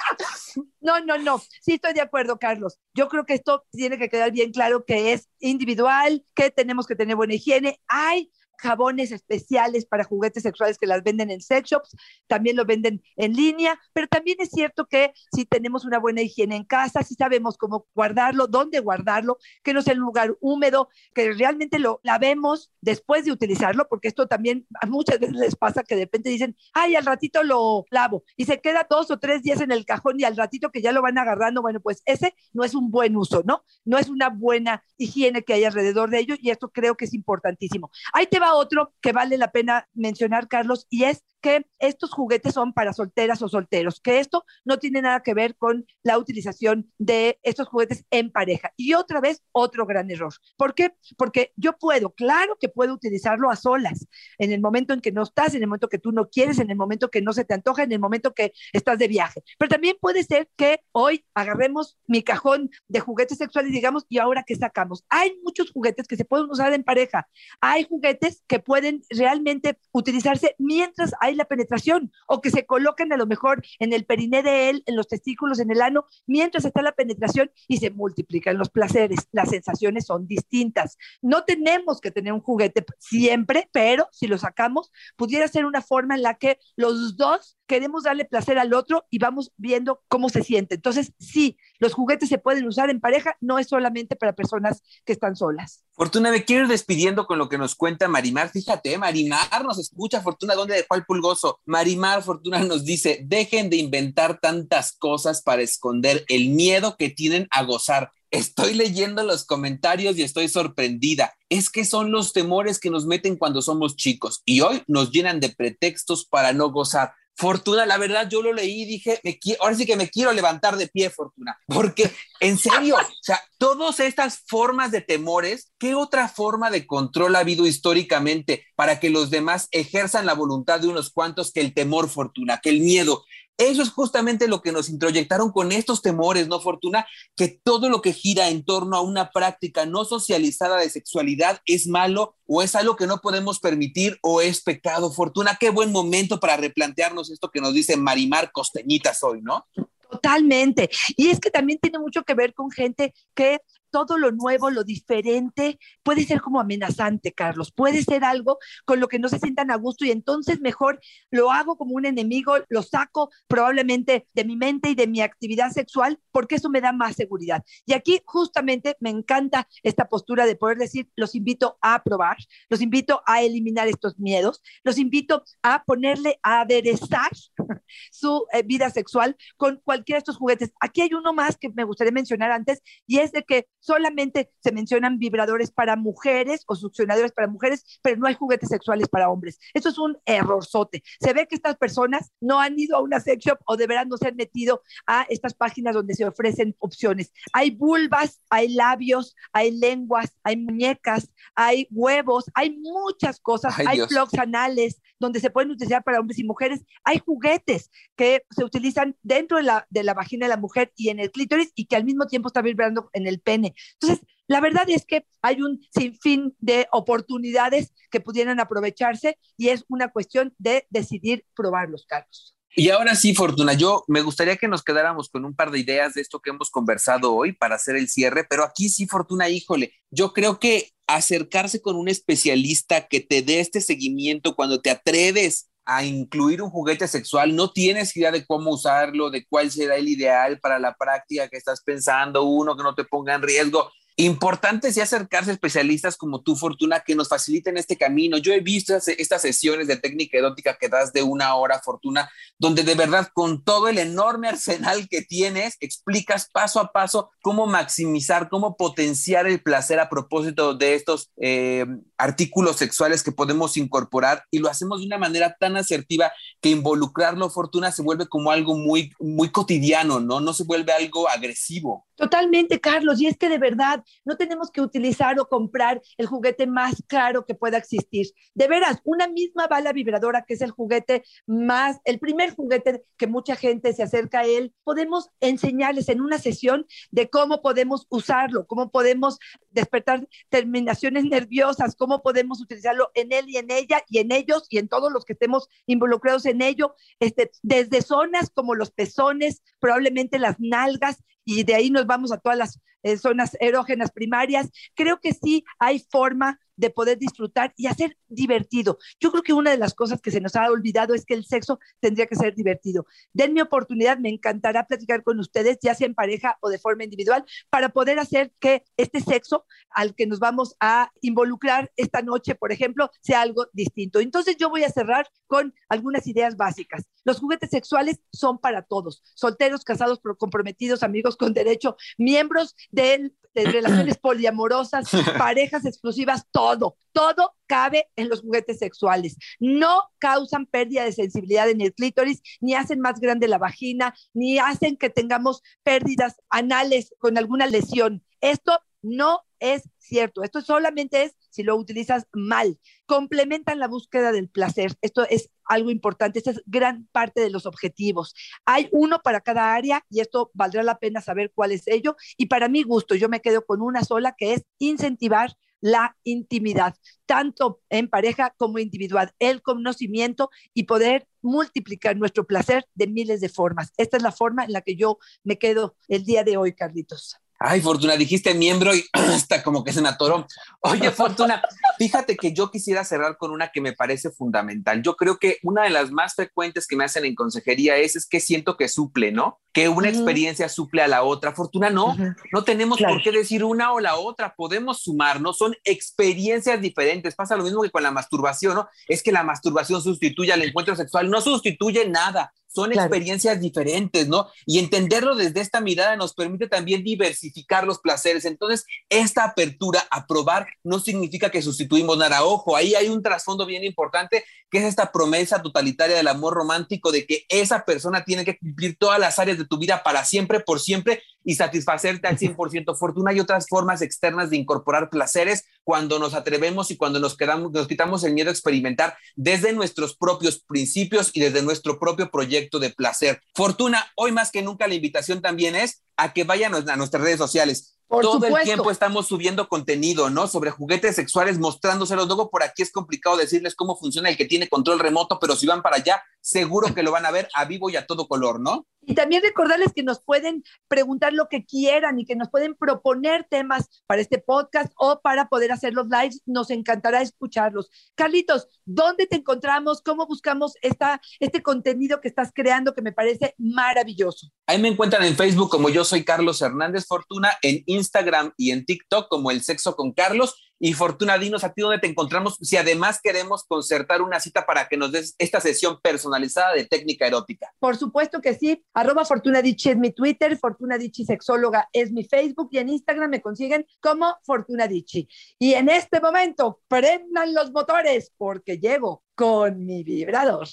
no, 0.80 1.00
no, 1.00 1.18
no. 1.18 1.38
Sí 1.60 1.74
estoy 1.74 1.92
de 1.94 2.00
acuerdo, 2.00 2.38
Carlos. 2.38 2.78
Yo 2.94 3.08
creo 3.08 3.24
que 3.24 3.34
esto 3.34 3.64
tiene 3.72 3.98
que 3.98 4.08
quedar 4.08 4.32
bien 4.32 4.52
claro 4.52 4.84
que 4.84 5.12
es 5.12 5.28
individual, 5.40 6.24
que 6.34 6.50
tenemos 6.50 6.86
que 6.86 6.96
tener 6.96 7.16
buena 7.16 7.34
higiene. 7.34 7.80
Hay 7.88 8.30
jabones 8.58 9.12
especiales 9.12 9.86
para 9.86 10.04
juguetes 10.04 10.42
sexuales 10.42 10.78
que 10.78 10.86
las 10.86 11.02
venden 11.02 11.30
en 11.30 11.40
sex 11.40 11.70
shops, 11.70 11.96
también 12.26 12.56
lo 12.56 12.64
venden 12.64 13.02
en 13.16 13.32
línea, 13.34 13.78
pero 13.92 14.08
también 14.08 14.38
es 14.40 14.50
cierto 14.50 14.86
que 14.86 15.12
si 15.32 15.44
tenemos 15.44 15.84
una 15.84 15.98
buena 15.98 16.22
higiene 16.22 16.56
en 16.56 16.64
casa, 16.64 17.02
si 17.02 17.14
sabemos 17.14 17.56
cómo 17.56 17.86
guardarlo, 17.94 18.46
dónde 18.46 18.80
guardarlo, 18.80 19.38
que 19.62 19.72
no 19.72 19.82
sea 19.82 19.94
un 19.94 20.00
lugar 20.00 20.36
húmedo, 20.40 20.88
que 21.14 21.32
realmente 21.32 21.78
lo 21.78 22.00
lavemos 22.02 22.72
después 22.80 23.24
de 23.24 23.32
utilizarlo, 23.32 23.88
porque 23.88 24.08
esto 24.08 24.26
también 24.26 24.66
muchas 24.88 25.18
veces 25.18 25.36
les 25.36 25.56
pasa 25.56 25.82
que 25.82 25.94
de 25.94 26.02
repente 26.02 26.30
dicen, 26.30 26.56
ay, 26.72 26.96
al 26.96 27.06
ratito 27.06 27.42
lo 27.42 27.84
lavo 27.90 28.24
y 28.36 28.44
se 28.44 28.60
queda 28.60 28.86
dos 28.88 29.10
o 29.10 29.18
tres 29.18 29.42
días 29.42 29.60
en 29.60 29.72
el 29.72 29.84
cajón 29.84 30.18
y 30.18 30.24
al 30.24 30.36
ratito 30.36 30.70
que 30.70 30.82
ya 30.82 30.92
lo 30.92 31.02
van 31.02 31.18
agarrando, 31.18 31.62
bueno, 31.62 31.80
pues 31.80 32.02
ese 32.06 32.34
no 32.52 32.64
es 32.64 32.74
un 32.74 32.90
buen 32.90 33.16
uso, 33.16 33.42
¿no? 33.44 33.64
No 33.84 33.98
es 33.98 34.08
una 34.08 34.30
buena 34.30 34.82
higiene 34.96 35.42
que 35.42 35.54
hay 35.54 35.64
alrededor 35.64 36.10
de 36.10 36.20
ello 36.20 36.34
y 36.40 36.50
esto 36.50 36.70
creo 36.70 36.96
que 36.96 37.04
es 37.04 37.14
importantísimo. 37.14 37.90
Ahí 38.12 38.26
te 38.26 38.40
va 38.40 38.47
va 38.48 38.54
otro 38.54 38.94
que 39.00 39.12
vale 39.12 39.38
la 39.38 39.52
pena 39.52 39.88
mencionar, 39.94 40.48
Carlos, 40.48 40.86
y 40.90 41.04
es 41.04 41.24
que 41.40 41.66
estos 41.78 42.10
juguetes 42.10 42.54
son 42.54 42.72
para 42.72 42.92
solteras 42.92 43.42
o 43.42 43.48
solteros, 43.48 44.00
que 44.00 44.18
esto 44.18 44.44
no 44.64 44.78
tiene 44.78 45.02
nada 45.02 45.22
que 45.22 45.34
ver 45.34 45.56
con 45.56 45.86
la 46.02 46.18
utilización 46.18 46.92
de 46.98 47.38
estos 47.42 47.68
juguetes 47.68 48.04
en 48.10 48.30
pareja. 48.30 48.72
Y 48.76 48.94
otra 48.94 49.20
vez, 49.20 49.42
otro 49.52 49.86
gran 49.86 50.10
error. 50.10 50.34
¿Por 50.56 50.74
qué? 50.74 50.94
Porque 51.16 51.52
yo 51.56 51.76
puedo, 51.78 52.10
claro 52.10 52.56
que 52.60 52.68
puedo 52.68 52.92
utilizarlo 52.92 53.50
a 53.50 53.56
solas, 53.56 54.06
en 54.38 54.52
el 54.52 54.60
momento 54.60 54.94
en 54.94 55.00
que 55.00 55.12
no 55.12 55.22
estás, 55.22 55.54
en 55.54 55.62
el 55.62 55.68
momento 55.68 55.88
que 55.88 55.98
tú 55.98 56.12
no 56.12 56.28
quieres, 56.28 56.58
en 56.58 56.70
el 56.70 56.76
momento 56.76 57.10
que 57.10 57.22
no 57.22 57.32
se 57.32 57.44
te 57.44 57.54
antoja, 57.54 57.82
en 57.82 57.92
el 57.92 58.00
momento 58.00 58.34
que 58.34 58.52
estás 58.72 58.98
de 58.98 59.08
viaje. 59.08 59.42
Pero 59.58 59.68
también 59.68 59.96
puede 60.00 60.24
ser 60.24 60.48
que 60.56 60.80
hoy 60.92 61.24
agarremos 61.34 61.98
mi 62.06 62.22
cajón 62.22 62.70
de 62.88 63.00
juguetes 63.00 63.38
sexuales, 63.38 63.72
digamos, 63.72 64.04
y 64.08 64.18
ahora 64.18 64.42
que 64.42 64.56
sacamos. 64.56 65.04
Hay 65.08 65.38
muchos 65.44 65.70
juguetes 65.70 66.08
que 66.08 66.16
se 66.16 66.24
pueden 66.24 66.50
usar 66.50 66.72
en 66.72 66.82
pareja. 66.82 67.28
Hay 67.60 67.84
juguetes 67.84 68.37
que 68.46 68.58
pueden 68.58 69.02
realmente 69.10 69.78
utilizarse 69.92 70.54
mientras 70.58 71.12
hay 71.20 71.34
la 71.34 71.44
penetración 71.44 72.12
o 72.26 72.40
que 72.40 72.50
se 72.50 72.66
coloquen 72.66 73.12
a 73.12 73.16
lo 73.16 73.26
mejor 73.26 73.62
en 73.78 73.92
el 73.92 74.04
periné 74.04 74.42
de 74.42 74.70
él, 74.70 74.82
en 74.86 74.96
los 74.96 75.08
testículos, 75.08 75.60
en 75.60 75.70
el 75.70 75.82
ano, 75.82 76.04
mientras 76.26 76.64
está 76.64 76.82
la 76.82 76.92
penetración 76.92 77.50
y 77.66 77.78
se 77.78 77.90
multiplican 77.90 78.58
los 78.58 78.70
placeres. 78.70 79.28
Las 79.32 79.50
sensaciones 79.50 80.06
son 80.06 80.26
distintas. 80.26 80.96
No 81.22 81.44
tenemos 81.44 82.00
que 82.00 82.10
tener 82.10 82.32
un 82.32 82.40
juguete 82.40 82.84
siempre, 82.98 83.68
pero 83.72 84.08
si 84.12 84.26
lo 84.26 84.38
sacamos, 84.38 84.90
pudiera 85.16 85.48
ser 85.48 85.66
una 85.66 85.82
forma 85.82 86.14
en 86.14 86.22
la 86.22 86.34
que 86.34 86.58
los 86.76 87.16
dos 87.16 87.57
queremos 87.68 88.02
darle 88.02 88.24
placer 88.24 88.58
al 88.58 88.74
otro 88.74 89.04
y 89.10 89.18
vamos 89.18 89.52
viendo 89.56 90.02
cómo 90.08 90.28
se 90.30 90.42
siente. 90.42 90.74
Entonces, 90.74 91.12
sí, 91.20 91.56
los 91.78 91.92
juguetes 91.94 92.28
se 92.28 92.38
pueden 92.38 92.66
usar 92.66 92.90
en 92.90 93.00
pareja, 93.00 93.36
no 93.40 93.60
es 93.60 93.68
solamente 93.68 94.16
para 94.16 94.32
personas 94.32 94.82
que 95.04 95.12
están 95.12 95.36
solas. 95.36 95.84
Fortuna, 95.92 96.30
me 96.30 96.44
quiero 96.44 96.64
ir 96.64 96.68
despidiendo 96.68 97.26
con 97.26 97.38
lo 97.38 97.48
que 97.48 97.58
nos 97.58 97.74
cuenta 97.74 98.08
Marimar. 98.08 98.50
Fíjate, 98.50 98.96
Marimar 98.98 99.64
nos 99.64 99.78
escucha, 99.78 100.22
Fortuna, 100.22 100.54
¿dónde 100.54 100.74
dejó 100.74 100.96
el 100.96 101.04
pulgoso? 101.04 101.60
Marimar, 101.66 102.22
Fortuna 102.22 102.60
nos 102.64 102.84
dice, 102.84 103.20
dejen 103.24 103.70
de 103.70 103.76
inventar 103.76 104.40
tantas 104.40 104.92
cosas 104.92 105.42
para 105.42 105.62
esconder 105.62 106.24
el 106.28 106.48
miedo 106.48 106.96
que 106.96 107.10
tienen 107.10 107.46
a 107.50 107.62
gozar. 107.64 108.10
Estoy 108.30 108.74
leyendo 108.74 109.22
los 109.22 109.44
comentarios 109.44 110.18
y 110.18 110.22
estoy 110.22 110.48
sorprendida. 110.48 111.32
Es 111.48 111.70
que 111.70 111.84
son 111.84 112.12
los 112.12 112.32
temores 112.32 112.78
que 112.78 112.90
nos 112.90 113.06
meten 113.06 113.36
cuando 113.36 113.62
somos 113.62 113.96
chicos 113.96 114.42
y 114.44 114.60
hoy 114.60 114.82
nos 114.86 115.10
llenan 115.12 115.40
de 115.40 115.48
pretextos 115.48 116.26
para 116.26 116.52
no 116.52 116.70
gozar. 116.70 117.12
Fortuna, 117.38 117.86
la 117.86 117.98
verdad, 117.98 118.28
yo 118.28 118.42
lo 118.42 118.52
leí 118.52 118.82
y 118.82 118.84
dije, 118.84 119.20
me 119.22 119.38
ahora 119.60 119.76
sí 119.76 119.86
que 119.86 119.94
me 119.94 120.10
quiero 120.10 120.32
levantar 120.32 120.76
de 120.76 120.88
pie, 120.88 121.08
Fortuna, 121.08 121.56
porque 121.68 122.10
en 122.40 122.58
serio, 122.58 122.96
o 122.96 123.22
sea, 123.22 123.40
todas 123.58 124.00
estas 124.00 124.40
formas 124.44 124.90
de 124.90 125.02
temores, 125.02 125.70
¿qué 125.78 125.94
otra 125.94 126.28
forma 126.28 126.68
de 126.68 126.84
control 126.84 127.36
ha 127.36 127.38
habido 127.38 127.64
históricamente 127.64 128.66
para 128.74 128.98
que 128.98 129.08
los 129.08 129.30
demás 129.30 129.68
ejerzan 129.70 130.26
la 130.26 130.34
voluntad 130.34 130.80
de 130.80 130.88
unos 130.88 131.10
cuantos 131.10 131.52
que 131.52 131.60
el 131.60 131.74
temor, 131.74 132.08
Fortuna, 132.08 132.58
que 132.60 132.70
el 132.70 132.80
miedo? 132.80 133.24
Eso 133.58 133.82
es 133.82 133.90
justamente 133.90 134.46
lo 134.46 134.62
que 134.62 134.70
nos 134.70 134.88
introyectaron 134.88 135.50
con 135.50 135.72
estos 135.72 136.00
temores, 136.00 136.46
¿no, 136.46 136.60
Fortuna? 136.60 137.06
Que 137.36 137.48
todo 137.48 137.88
lo 137.88 138.00
que 138.00 138.12
gira 138.12 138.48
en 138.48 138.64
torno 138.64 138.96
a 138.96 139.00
una 139.00 139.30
práctica 139.30 139.84
no 139.84 140.04
socializada 140.04 140.78
de 140.78 140.88
sexualidad 140.88 141.60
es 141.66 141.88
malo 141.88 142.36
o 142.46 142.62
es 142.62 142.76
algo 142.76 142.94
que 142.94 143.08
no 143.08 143.20
podemos 143.20 143.58
permitir 143.58 144.16
o 144.22 144.40
es 144.40 144.62
pecado. 144.62 145.10
Fortuna, 145.10 145.56
qué 145.58 145.70
buen 145.70 145.90
momento 145.90 146.38
para 146.38 146.56
replantearnos 146.56 147.30
esto 147.30 147.50
que 147.50 147.60
nos 147.60 147.74
dice 147.74 147.96
Marimar 147.96 148.52
Costeñitas 148.52 149.24
hoy, 149.24 149.42
¿no? 149.42 149.66
Totalmente. 150.08 150.88
Y 151.16 151.28
es 151.28 151.40
que 151.40 151.50
también 151.50 151.80
tiene 151.80 151.98
mucho 151.98 152.22
que 152.22 152.34
ver 152.34 152.54
con 152.54 152.70
gente 152.70 153.12
que 153.34 153.58
todo 153.90 154.18
lo 154.18 154.32
nuevo, 154.32 154.70
lo 154.70 154.84
diferente, 154.84 155.78
puede 156.02 156.24
ser 156.24 156.40
como 156.40 156.60
amenazante, 156.60 157.32
Carlos, 157.32 157.72
puede 157.72 158.02
ser 158.02 158.24
algo 158.24 158.58
con 158.84 159.00
lo 159.00 159.08
que 159.08 159.18
no 159.18 159.28
se 159.28 159.38
sientan 159.38 159.70
a 159.70 159.76
gusto 159.76 160.04
y 160.04 160.10
entonces 160.10 160.60
mejor 160.60 161.00
lo 161.30 161.50
hago 161.50 161.76
como 161.76 161.94
un 161.94 162.06
enemigo, 162.06 162.54
lo 162.68 162.82
saco 162.82 163.30
probablemente 163.46 164.26
de 164.32 164.44
mi 164.44 164.56
mente 164.56 164.90
y 164.90 164.94
de 164.94 165.06
mi 165.06 165.20
actividad 165.20 165.70
sexual, 165.70 166.20
porque 166.30 166.56
eso 166.56 166.70
me 166.70 166.80
da 166.80 166.92
más 166.92 167.16
seguridad. 167.16 167.64
Y 167.86 167.92
aquí 167.92 168.20
justamente 168.24 168.96
me 169.00 169.10
encanta 169.10 169.68
esta 169.82 170.08
postura 170.08 170.46
de 170.46 170.56
poder 170.56 170.78
decir, 170.78 171.08
los 171.16 171.34
invito 171.34 171.78
a 171.80 172.02
probar, 172.02 172.36
los 172.68 172.80
invito 172.80 173.22
a 173.26 173.42
eliminar 173.42 173.88
estos 173.88 174.18
miedos, 174.18 174.62
los 174.84 174.98
invito 174.98 175.44
a 175.62 175.84
ponerle, 175.84 176.38
a 176.42 176.60
aderezar 176.60 177.30
su 178.10 178.46
eh, 178.52 178.62
vida 178.62 178.90
sexual 178.90 179.36
con 179.56 179.80
cualquiera 179.84 180.16
de 180.16 180.20
estos 180.20 180.36
juguetes. 180.36 180.72
Aquí 180.80 181.02
hay 181.02 181.14
uno 181.14 181.32
más 181.32 181.56
que 181.56 181.70
me 181.70 181.84
gustaría 181.84 182.12
mencionar 182.12 182.50
antes 182.50 182.82
y 183.06 183.18
es 183.18 183.32
de 183.32 183.42
que 183.42 183.66
solamente 183.80 184.52
se 184.60 184.72
mencionan 184.72 185.18
vibradores 185.18 185.70
para 185.70 185.96
mujeres 185.96 186.64
o 186.66 186.74
succionadores 186.74 187.32
para 187.32 187.48
mujeres, 187.48 188.00
pero 188.02 188.16
no 188.16 188.26
hay 188.26 188.34
juguetes 188.34 188.68
sexuales 188.68 189.08
para 189.08 189.30
hombres. 189.30 189.58
Eso 189.74 189.88
es 189.88 189.98
un 189.98 190.16
errorzote. 190.24 191.02
Se 191.20 191.32
ve 191.32 191.46
que 191.46 191.54
estas 191.54 191.76
personas 191.76 192.32
no 192.40 192.60
han 192.60 192.78
ido 192.78 192.96
a 192.96 193.02
una 193.02 193.20
sex 193.20 193.44
shop 193.44 193.58
o 193.66 193.76
deberán 193.76 194.08
no 194.08 194.16
se 194.16 194.28
han 194.28 194.36
metido 194.36 194.82
a 195.06 195.22
estas 195.28 195.54
páginas 195.54 195.94
donde 195.94 196.14
se 196.14 196.24
ofrecen 196.24 196.74
opciones. 196.78 197.32
Hay 197.52 197.70
vulvas, 197.70 198.40
hay 198.50 198.68
labios, 198.74 199.34
hay 199.52 199.70
lenguas, 199.72 200.36
hay 200.42 200.56
muñecas, 200.56 201.30
hay 201.54 201.86
huevos, 201.90 202.44
hay 202.54 202.76
muchas 202.76 203.40
cosas, 203.40 203.78
hay 203.78 204.00
plugs 204.06 204.34
anales 204.34 205.00
donde 205.18 205.40
se 205.40 205.50
pueden 205.50 205.70
utilizar 205.70 206.02
para 206.04 206.20
hombres 206.20 206.38
y 206.38 206.44
mujeres. 206.44 206.80
Hay 207.04 207.18
juguetes 207.18 207.90
que 208.16 208.44
se 208.50 208.64
utilizan 208.64 209.16
dentro 209.22 209.56
de 209.56 209.64
la, 209.64 209.86
de 209.90 210.04
la 210.04 210.14
vagina 210.14 210.46
de 210.46 210.50
la 210.50 210.56
mujer 210.56 210.92
y 210.96 211.08
en 211.08 211.20
el 211.20 211.30
clítoris 211.30 211.72
y 211.74 211.86
que 211.86 211.96
al 211.96 212.04
mismo 212.04 212.26
tiempo 212.26 212.48
está 212.48 212.62
vibrando 212.62 213.10
en 213.12 213.26
el 213.26 213.40
pene. 213.40 213.67
Entonces, 214.00 214.26
la 214.46 214.60
verdad 214.60 214.84
es 214.88 215.04
que 215.04 215.26
hay 215.42 215.60
un 215.60 215.80
sinfín 215.94 216.56
de 216.58 216.86
oportunidades 216.90 217.92
que 218.10 218.20
pudieran 218.20 218.60
aprovecharse 218.60 219.38
y 219.56 219.68
es 219.68 219.84
una 219.88 220.08
cuestión 220.08 220.54
de 220.58 220.86
decidir 220.90 221.44
probar 221.54 221.90
los 221.90 222.06
cargos. 222.06 222.54
Y 222.74 222.90
ahora 222.90 223.14
sí, 223.14 223.34
Fortuna, 223.34 223.72
yo 223.72 224.04
me 224.08 224.20
gustaría 224.20 224.56
que 224.56 224.68
nos 224.68 224.82
quedáramos 224.82 225.28
con 225.28 225.44
un 225.44 225.54
par 225.54 225.70
de 225.70 225.80
ideas 225.80 226.14
de 226.14 226.20
esto 226.20 226.40
que 226.40 226.50
hemos 226.50 226.70
conversado 226.70 227.34
hoy 227.34 227.52
para 227.52 227.74
hacer 227.74 227.96
el 227.96 228.08
cierre, 228.08 228.44
pero 228.48 228.62
aquí 228.62 228.88
sí, 228.88 229.06
Fortuna, 229.06 229.48
híjole, 229.48 229.92
yo 230.10 230.32
creo 230.32 230.60
que 230.60 230.92
acercarse 231.06 231.82
con 231.82 231.96
un 231.96 232.08
especialista 232.08 233.08
que 233.08 233.20
te 233.20 233.42
dé 233.42 233.60
este 233.60 233.80
seguimiento 233.80 234.54
cuando 234.54 234.80
te 234.80 234.90
atreves 234.90 235.70
a 235.90 236.04
incluir 236.04 236.60
un 236.60 236.68
juguete 236.68 237.08
sexual, 237.08 237.56
no 237.56 237.70
tienes 237.70 238.14
idea 238.14 238.30
de 238.30 238.44
cómo 238.44 238.72
usarlo, 238.72 239.30
de 239.30 239.46
cuál 239.46 239.70
será 239.70 239.96
el 239.96 240.06
ideal 240.06 240.60
para 240.60 240.78
la 240.78 240.94
práctica 240.94 241.48
que 241.48 241.56
estás 241.56 241.80
pensando, 241.80 242.44
uno 242.44 242.76
que 242.76 242.82
no 242.82 242.94
te 242.94 243.04
ponga 243.04 243.34
en 243.34 243.40
riesgo. 243.40 243.90
Importante 244.20 244.88
es 244.88 244.98
acercarse 244.98 245.50
a 245.50 245.52
especialistas 245.52 246.16
como 246.16 246.42
tú, 246.42 246.56
Fortuna, 246.56 247.04
que 247.06 247.14
nos 247.14 247.28
faciliten 247.28 247.76
este 247.76 247.96
camino. 247.96 248.36
Yo 248.36 248.52
he 248.52 248.58
visto 248.58 248.96
estas 248.96 249.40
sesiones 249.40 249.86
de 249.86 249.94
técnica 249.94 250.36
erótica 250.36 250.76
que 250.76 250.88
das 250.88 251.12
de 251.12 251.22
una 251.22 251.54
hora, 251.54 251.80
Fortuna, 251.84 252.28
donde 252.58 252.82
de 252.82 252.96
verdad 252.96 253.28
con 253.32 253.62
todo 253.62 253.86
el 253.86 253.96
enorme 253.96 254.48
arsenal 254.48 255.08
que 255.08 255.22
tienes, 255.22 255.76
explicas 255.78 256.48
paso 256.52 256.80
a 256.80 256.90
paso 256.90 257.30
cómo 257.42 257.66
maximizar, 257.66 258.48
cómo 258.48 258.76
potenciar 258.76 259.46
el 259.46 259.62
placer 259.62 260.00
a 260.00 260.08
propósito 260.10 260.74
de 260.74 260.96
estos 260.96 261.30
eh, 261.40 261.86
artículos 262.16 262.74
sexuales 262.74 263.22
que 263.22 263.30
podemos 263.30 263.76
incorporar 263.76 264.42
y 264.50 264.58
lo 264.58 264.68
hacemos 264.68 264.98
de 264.98 265.06
una 265.06 265.18
manera 265.18 265.56
tan 265.60 265.76
asertiva 265.76 266.32
que 266.60 266.70
involucrarlo, 266.70 267.50
Fortuna, 267.50 267.92
se 267.92 268.02
vuelve 268.02 268.26
como 268.26 268.50
algo 268.50 268.74
muy, 268.74 269.12
muy 269.20 269.50
cotidiano, 269.50 270.18
¿no? 270.18 270.40
No 270.40 270.52
se 270.54 270.64
vuelve 270.64 270.92
algo 270.92 271.28
agresivo. 271.28 272.04
Totalmente, 272.16 272.80
Carlos. 272.80 273.20
Y 273.20 273.28
es 273.28 273.36
que 273.36 273.48
de 273.48 273.58
verdad 273.58 274.02
no 274.24 274.36
tenemos 274.36 274.70
que 274.70 274.80
utilizar 274.80 275.38
o 275.38 275.48
comprar 275.48 276.00
el 276.16 276.26
juguete 276.26 276.66
más 276.66 277.02
caro 277.06 277.44
que 277.46 277.54
pueda 277.54 277.78
existir. 277.78 278.26
De 278.54 278.68
veras, 278.68 279.00
una 279.04 279.28
misma 279.28 279.66
bala 279.66 279.92
vibradora, 279.92 280.44
que 280.46 280.54
es 280.54 280.60
el 280.60 280.70
juguete 280.70 281.24
más, 281.46 282.00
el 282.04 282.18
primer 282.18 282.54
juguete 282.54 283.02
que 283.16 283.26
mucha 283.26 283.56
gente 283.56 283.92
se 283.92 284.02
acerca 284.02 284.40
a 284.40 284.46
él, 284.46 284.74
podemos 284.84 285.30
enseñarles 285.40 286.08
en 286.08 286.20
una 286.20 286.38
sesión 286.38 286.86
de 287.10 287.28
cómo 287.28 287.62
podemos 287.62 288.06
usarlo, 288.10 288.66
cómo 288.66 288.90
podemos 288.90 289.38
despertar 289.70 290.26
terminaciones 290.48 291.24
nerviosas, 291.24 291.96
cómo 291.96 292.22
podemos 292.22 292.60
utilizarlo 292.60 293.10
en 293.14 293.32
él 293.32 293.46
y 293.48 293.56
en 293.56 293.70
ella 293.70 294.02
y 294.08 294.18
en 294.18 294.32
ellos 294.32 294.66
y 294.68 294.78
en 294.78 294.88
todos 294.88 295.12
los 295.12 295.24
que 295.24 295.34
estemos 295.34 295.68
involucrados 295.86 296.46
en 296.46 296.62
ello, 296.62 296.94
este, 297.20 297.50
desde 297.62 298.02
zonas 298.02 298.50
como 298.50 298.74
los 298.74 298.90
pezones, 298.90 299.62
probablemente 299.78 300.38
las 300.38 300.56
nalgas, 300.58 301.22
y 301.48 301.64
de 301.64 301.74
ahí 301.74 301.90
nos 301.90 302.06
vamos 302.06 302.30
a 302.30 302.36
todas 302.36 302.58
las 302.58 302.78
eh, 303.02 303.16
zonas 303.16 303.56
erógenas 303.58 304.12
primarias. 304.12 304.68
Creo 304.94 305.18
que 305.18 305.32
sí 305.32 305.64
hay 305.78 305.98
forma 306.10 306.60
de 306.78 306.90
poder 306.90 307.18
disfrutar 307.18 307.74
y 307.76 307.86
hacer 307.88 308.16
divertido. 308.28 308.98
Yo 309.20 309.30
creo 309.30 309.42
que 309.42 309.52
una 309.52 309.70
de 309.70 309.78
las 309.78 309.94
cosas 309.94 310.22
que 310.22 310.30
se 310.30 310.40
nos 310.40 310.56
ha 310.56 310.70
olvidado 310.70 311.12
es 311.12 311.26
que 311.26 311.34
el 311.34 311.44
sexo 311.44 311.78
tendría 312.00 312.26
que 312.26 312.36
ser 312.36 312.54
divertido. 312.54 313.06
Denme 313.32 313.60
oportunidad, 313.60 314.18
me 314.18 314.30
encantará 314.30 314.86
platicar 314.86 315.22
con 315.22 315.38
ustedes, 315.40 315.78
ya 315.82 315.94
sea 315.94 316.06
en 316.06 316.14
pareja 316.14 316.56
o 316.60 316.70
de 316.70 316.78
forma 316.78 317.04
individual, 317.04 317.44
para 317.68 317.90
poder 317.90 318.18
hacer 318.18 318.52
que 318.60 318.84
este 318.96 319.20
sexo 319.20 319.66
al 319.90 320.14
que 320.14 320.26
nos 320.26 320.38
vamos 320.38 320.76
a 320.80 321.10
involucrar 321.20 321.90
esta 321.96 322.22
noche, 322.22 322.54
por 322.54 322.72
ejemplo, 322.72 323.10
sea 323.20 323.42
algo 323.42 323.66
distinto. 323.72 324.20
Entonces 324.20 324.56
yo 324.56 324.70
voy 324.70 324.84
a 324.84 324.90
cerrar 324.90 325.28
con 325.48 325.74
algunas 325.88 326.26
ideas 326.28 326.56
básicas. 326.56 327.08
Los 327.24 327.40
juguetes 327.40 327.70
sexuales 327.70 328.20
son 328.32 328.58
para 328.58 328.82
todos, 328.82 329.22
solteros, 329.34 329.84
casados, 329.84 330.20
comprometidos, 330.38 331.02
amigos 331.02 331.36
con 331.36 331.52
derecho, 331.52 331.96
miembros 332.16 332.76
de, 332.90 333.32
de 333.54 333.64
relaciones 333.72 334.16
poliamorosas, 334.18 335.08
parejas 335.38 335.84
exclusivas, 335.84 336.46
todos 336.52 336.67
todo, 336.68 336.96
todo 337.12 337.54
cabe 337.66 338.08
en 338.16 338.28
los 338.28 338.42
juguetes 338.42 338.78
sexuales. 338.78 339.36
No 339.58 340.02
causan 340.18 340.66
pérdida 340.66 341.04
de 341.04 341.12
sensibilidad 341.12 341.68
en 341.68 341.80
el 341.80 341.94
clítoris, 341.94 342.42
ni 342.60 342.74
hacen 342.74 343.00
más 343.00 343.20
grande 343.20 343.48
la 343.48 343.58
vagina, 343.58 344.14
ni 344.34 344.58
hacen 344.58 344.96
que 344.96 345.10
tengamos 345.10 345.62
pérdidas 345.82 346.40
anales 346.50 347.14
con 347.18 347.38
alguna 347.38 347.66
lesión. 347.66 348.22
Esto 348.40 348.80
no 349.02 349.42
es 349.60 349.88
cierto. 349.98 350.42
Esto 350.42 350.60
solamente 350.60 351.22
es 351.22 351.36
si 351.50 351.62
lo 351.62 351.76
utilizas 351.76 352.26
mal. 352.32 352.78
Complementan 353.06 353.78
la 353.78 353.88
búsqueda 353.88 354.32
del 354.32 354.48
placer. 354.48 354.94
Esto 355.00 355.26
es 355.28 355.50
algo 355.64 355.90
importante. 355.90 356.38
Esta 356.38 356.52
es 356.52 356.62
gran 356.66 357.06
parte 357.12 357.40
de 357.40 357.50
los 357.50 357.66
objetivos. 357.66 358.34
Hay 358.64 358.88
uno 358.92 359.20
para 359.22 359.40
cada 359.40 359.74
área 359.74 360.04
y 360.10 360.20
esto 360.20 360.50
valdrá 360.54 360.82
la 360.82 360.98
pena 360.98 361.20
saber 361.20 361.52
cuál 361.54 361.72
es 361.72 361.86
ello. 361.86 362.16
Y 362.36 362.46
para 362.46 362.68
mi 362.68 362.82
gusto, 362.82 363.14
yo 363.14 363.28
me 363.28 363.40
quedo 363.40 363.64
con 363.64 363.82
una 363.82 364.04
sola 364.04 364.34
que 364.36 364.54
es 364.54 364.62
incentivar 364.78 365.56
la 365.80 366.16
intimidad, 366.24 366.96
tanto 367.26 367.80
en 367.88 368.08
pareja 368.08 368.54
como 368.56 368.78
individual, 368.78 369.32
el 369.38 369.62
conocimiento 369.62 370.50
y 370.74 370.84
poder 370.84 371.28
multiplicar 371.42 372.16
nuestro 372.16 372.46
placer 372.46 372.86
de 372.94 373.06
miles 373.06 373.40
de 373.40 373.48
formas. 373.48 373.92
Esta 373.96 374.16
es 374.16 374.22
la 374.22 374.32
forma 374.32 374.64
en 374.64 374.72
la 374.72 374.82
que 374.82 374.96
yo 374.96 375.18
me 375.44 375.58
quedo 375.58 375.96
el 376.08 376.24
día 376.24 376.44
de 376.44 376.56
hoy, 376.56 376.74
Carlitos. 376.74 377.36
Ay, 377.60 377.80
Fortuna, 377.80 378.16
dijiste 378.16 378.54
miembro 378.54 378.94
y 378.94 379.04
hasta 379.12 379.62
como 379.62 379.82
que 379.82 379.92
se 379.92 380.00
me 380.00 380.08
atoró. 380.08 380.46
Oye, 380.80 381.10
Fortuna, 381.10 381.60
fíjate 381.98 382.36
que 382.36 382.52
yo 382.52 382.70
quisiera 382.70 383.04
cerrar 383.04 383.36
con 383.36 383.50
una 383.50 383.68
que 383.68 383.80
me 383.80 383.92
parece 383.92 384.30
fundamental. 384.30 385.02
Yo 385.02 385.16
creo 385.16 385.38
que 385.38 385.58
una 385.62 385.82
de 385.82 385.90
las 385.90 386.12
más 386.12 386.34
frecuentes 386.34 386.86
que 386.86 386.94
me 386.94 387.04
hacen 387.04 387.24
en 387.24 387.34
consejería 387.34 387.96
es, 387.96 388.14
es 388.14 388.26
que 388.26 388.38
siento 388.38 388.76
que 388.76 388.88
suple, 388.88 389.32
¿no? 389.32 389.58
Que 389.72 389.88
una 389.88 390.08
experiencia 390.08 390.68
suple 390.68 391.02
a 391.02 391.08
la 391.08 391.24
otra. 391.24 391.52
Fortuna, 391.52 391.90
no, 391.90 392.16
no 392.52 392.64
tenemos 392.64 392.98
por 392.98 393.22
qué 393.22 393.32
decir 393.32 393.64
una 393.64 393.92
o 393.92 393.98
la 393.98 394.16
otra, 394.16 394.54
podemos 394.54 395.02
sumarnos, 395.02 395.58
son 395.58 395.74
experiencias 395.84 396.80
diferentes. 396.80 397.34
Pasa 397.34 397.56
lo 397.56 397.64
mismo 397.64 397.82
que 397.82 397.90
con 397.90 398.02
la 398.04 398.12
masturbación, 398.12 398.76
¿no? 398.76 398.88
Es 399.08 399.22
que 399.22 399.32
la 399.32 399.42
masturbación 399.42 400.00
sustituye 400.00 400.52
al 400.52 400.62
encuentro 400.62 400.94
sexual, 400.94 401.28
no 401.28 401.40
sustituye 401.40 402.08
nada 402.08 402.52
son 402.68 402.92
experiencias 402.92 403.60
diferentes, 403.60 404.28
¿no? 404.28 404.48
Y 404.66 404.78
entenderlo 404.78 405.34
desde 405.34 405.60
esta 405.60 405.80
mirada 405.80 406.16
nos 406.16 406.34
permite 406.34 406.68
también 406.68 407.02
diversificar 407.02 407.84
los 407.84 407.98
placeres. 407.98 408.44
Entonces, 408.44 408.84
esta 409.08 409.44
apertura 409.44 410.06
a 410.10 410.26
probar 410.26 410.66
no 410.84 411.00
significa 411.00 411.50
que 411.50 411.62
sustituimos 411.62 412.18
nada. 412.18 412.44
Ojo, 412.44 412.76
ahí 412.76 412.94
hay 412.94 413.08
un 413.08 413.22
trasfondo 413.22 413.66
bien 413.66 413.84
importante, 413.84 414.44
que 414.70 414.78
es 414.78 414.84
esta 414.84 415.10
promesa 415.10 415.62
totalitaria 415.62 416.16
del 416.16 416.28
amor 416.28 416.54
romántico 416.54 417.10
de 417.10 417.26
que 417.26 417.44
esa 417.48 417.84
persona 417.84 418.24
tiene 418.24 418.44
que 418.44 418.58
cumplir 418.58 418.96
todas 418.98 419.18
las 419.18 419.38
áreas 419.38 419.58
de 419.58 419.66
tu 419.66 419.78
vida 419.78 420.02
para 420.02 420.24
siempre, 420.24 420.60
por 420.60 420.78
siempre, 420.78 421.22
y 421.48 421.54
satisfacerte 421.54 422.28
al 422.28 422.36
100%. 422.36 422.94
Fortuna 422.94 423.32
y 423.32 423.40
otras 423.40 423.68
formas 423.70 424.02
externas 424.02 424.50
de 424.50 424.58
incorporar 424.58 425.08
placeres 425.08 425.64
cuando 425.82 426.18
nos 426.18 426.34
atrevemos 426.34 426.90
y 426.90 426.98
cuando 426.98 427.20
nos, 427.20 427.38
quedamos, 427.38 427.72
nos 427.72 427.88
quitamos 427.88 428.22
el 428.22 428.34
miedo 428.34 428.50
a 428.50 428.52
experimentar 428.52 429.16
desde 429.34 429.72
nuestros 429.72 430.14
propios 430.14 430.60
principios 430.60 431.30
y 431.32 431.40
desde 431.40 431.62
nuestro 431.62 431.98
propio 431.98 432.30
proyecto 432.30 432.78
de 432.78 432.90
placer. 432.90 433.40
Fortuna, 433.54 434.12
hoy 434.14 434.30
más 434.30 434.50
que 434.50 434.60
nunca 434.60 434.86
la 434.88 434.94
invitación 434.94 435.40
también 435.40 435.74
es 435.74 436.02
a 436.18 436.32
que 436.34 436.44
vayan 436.44 436.74
a 436.74 436.96
nuestras 436.96 437.22
redes 437.22 437.38
sociales. 437.38 437.94
Todo 438.08 438.46
el 438.46 438.64
tiempo 438.64 438.90
estamos 438.90 439.28
subiendo 439.28 439.68
contenido, 439.68 440.30
¿no? 440.30 440.46
Sobre 440.48 440.70
juguetes 440.70 441.14
sexuales, 441.14 441.58
mostrándoselos. 441.58 442.26
Luego 442.26 442.50
por 442.50 442.62
aquí 442.62 442.82
es 442.82 442.90
complicado 442.90 443.36
decirles 443.36 443.74
cómo 443.74 443.96
funciona 443.96 444.30
el 444.30 444.36
que 444.36 444.46
tiene 444.46 444.68
control 444.68 444.98
remoto, 444.98 445.38
pero 445.38 445.54
si 445.54 445.66
van 445.66 445.82
para 445.82 445.96
allá, 445.96 446.22
seguro 446.40 446.94
que 446.94 447.02
lo 447.02 447.12
van 447.12 447.26
a 447.26 447.30
ver 447.30 447.48
a 447.54 447.66
vivo 447.66 447.90
y 447.90 447.96
a 447.96 448.06
todo 448.06 448.26
color, 448.26 448.60
¿no? 448.60 448.86
Y 449.02 449.14
también 449.14 449.42
recordarles 449.42 449.92
que 449.92 450.02
nos 450.02 450.20
pueden 450.20 450.64
preguntar 450.88 451.34
lo 451.34 451.48
que 451.48 451.66
quieran 451.66 452.18
y 452.18 452.24
que 452.24 452.34
nos 452.34 452.48
pueden 452.48 452.74
proponer 452.74 453.46
temas 453.48 453.88
para 454.06 454.22
este 454.22 454.38
podcast 454.38 454.90
o 454.96 455.20
para 455.20 455.48
poder 455.50 455.70
hacer 455.70 455.92
los 455.92 456.08
lives. 456.08 456.40
Nos 456.46 456.70
encantará 456.70 457.20
escucharlos. 457.20 457.90
Carlitos, 458.14 458.68
¿dónde 458.86 459.26
te 459.26 459.36
encontramos? 459.36 460.00
¿Cómo 460.00 460.26
buscamos 460.26 460.74
esta, 460.80 461.20
este 461.40 461.62
contenido 461.62 462.22
que 462.22 462.28
estás 462.28 462.52
creando 462.54 462.94
que 462.94 463.02
me 463.02 463.12
parece 463.12 463.54
maravilloso? 463.58 464.48
Ahí 464.70 464.78
me 464.78 464.88
encuentran 464.88 465.24
en 465.24 465.34
Facebook 465.34 465.70
como 465.70 465.88
yo 465.88 466.04
soy 466.04 466.26
Carlos 466.26 466.60
Hernández 466.60 467.06
Fortuna, 467.06 467.52
en 467.62 467.82
Instagram 467.86 468.52
y 468.58 468.70
en 468.70 468.84
TikTok 468.84 469.26
como 469.30 469.50
El 469.50 469.62
Sexo 469.62 469.96
con 469.96 470.12
Carlos 470.12 470.74
y 470.78 470.92
Fortuna, 470.92 471.38
dinos 471.38 471.64
a 471.64 471.72
ti 471.72 471.80
dónde 471.80 471.98
te 471.98 472.06
encontramos 472.06 472.58
si 472.60 472.76
además 472.76 473.18
queremos 473.22 473.64
concertar 473.64 474.20
una 474.20 474.40
cita 474.40 474.66
para 474.66 474.86
que 474.86 474.98
nos 474.98 475.10
des 475.10 475.34
esta 475.38 475.60
sesión 475.60 475.98
personalizada 476.02 476.74
de 476.74 476.84
técnica 476.84 477.26
erótica. 477.26 477.72
Por 477.78 477.96
supuesto 477.96 478.42
que 478.42 478.54
sí. 478.54 478.84
Arroba 478.92 479.24
Fortuna 479.24 479.60
es 479.60 479.96
mi 479.96 480.12
Twitter, 480.12 480.58
Fortuna 480.58 480.98
Dichi 480.98 481.24
Sexóloga 481.24 481.88
es 481.94 482.12
mi 482.12 482.24
Facebook 482.24 482.68
y 482.70 482.76
en 482.76 482.90
Instagram 482.90 483.30
me 483.30 483.40
consiguen 483.40 483.86
como 484.00 484.36
Fortuna 484.42 484.86
Dichi. 484.86 485.30
Y 485.58 485.72
en 485.72 485.88
este 485.88 486.20
momento, 486.20 486.82
prendan 486.88 487.54
los 487.54 487.72
motores 487.72 488.32
porque 488.36 488.76
llego 488.76 489.24
con 489.38 489.86
mi 489.86 490.02
vibrador. 490.02 490.66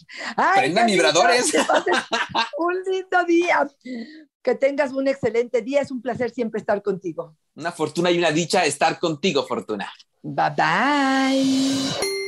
Prendan 0.55 0.87
vibradores. 0.87 1.53
Un 2.57 2.73
lindo 2.91 3.23
día. 3.27 3.69
Que 4.41 4.55
tengas 4.55 4.91
un 4.91 5.07
excelente 5.07 5.61
día. 5.61 5.81
Es 5.81 5.91
un 5.91 6.01
placer 6.01 6.31
siempre 6.31 6.59
estar 6.59 6.81
contigo. 6.81 7.37
Una 7.55 7.71
fortuna 7.71 8.09
y 8.09 8.17
una 8.17 8.31
dicha 8.31 8.65
estar 8.65 8.99
contigo, 8.99 9.45
Fortuna. 9.45 9.91
Bye 10.23 10.49
bye. 10.57 12.24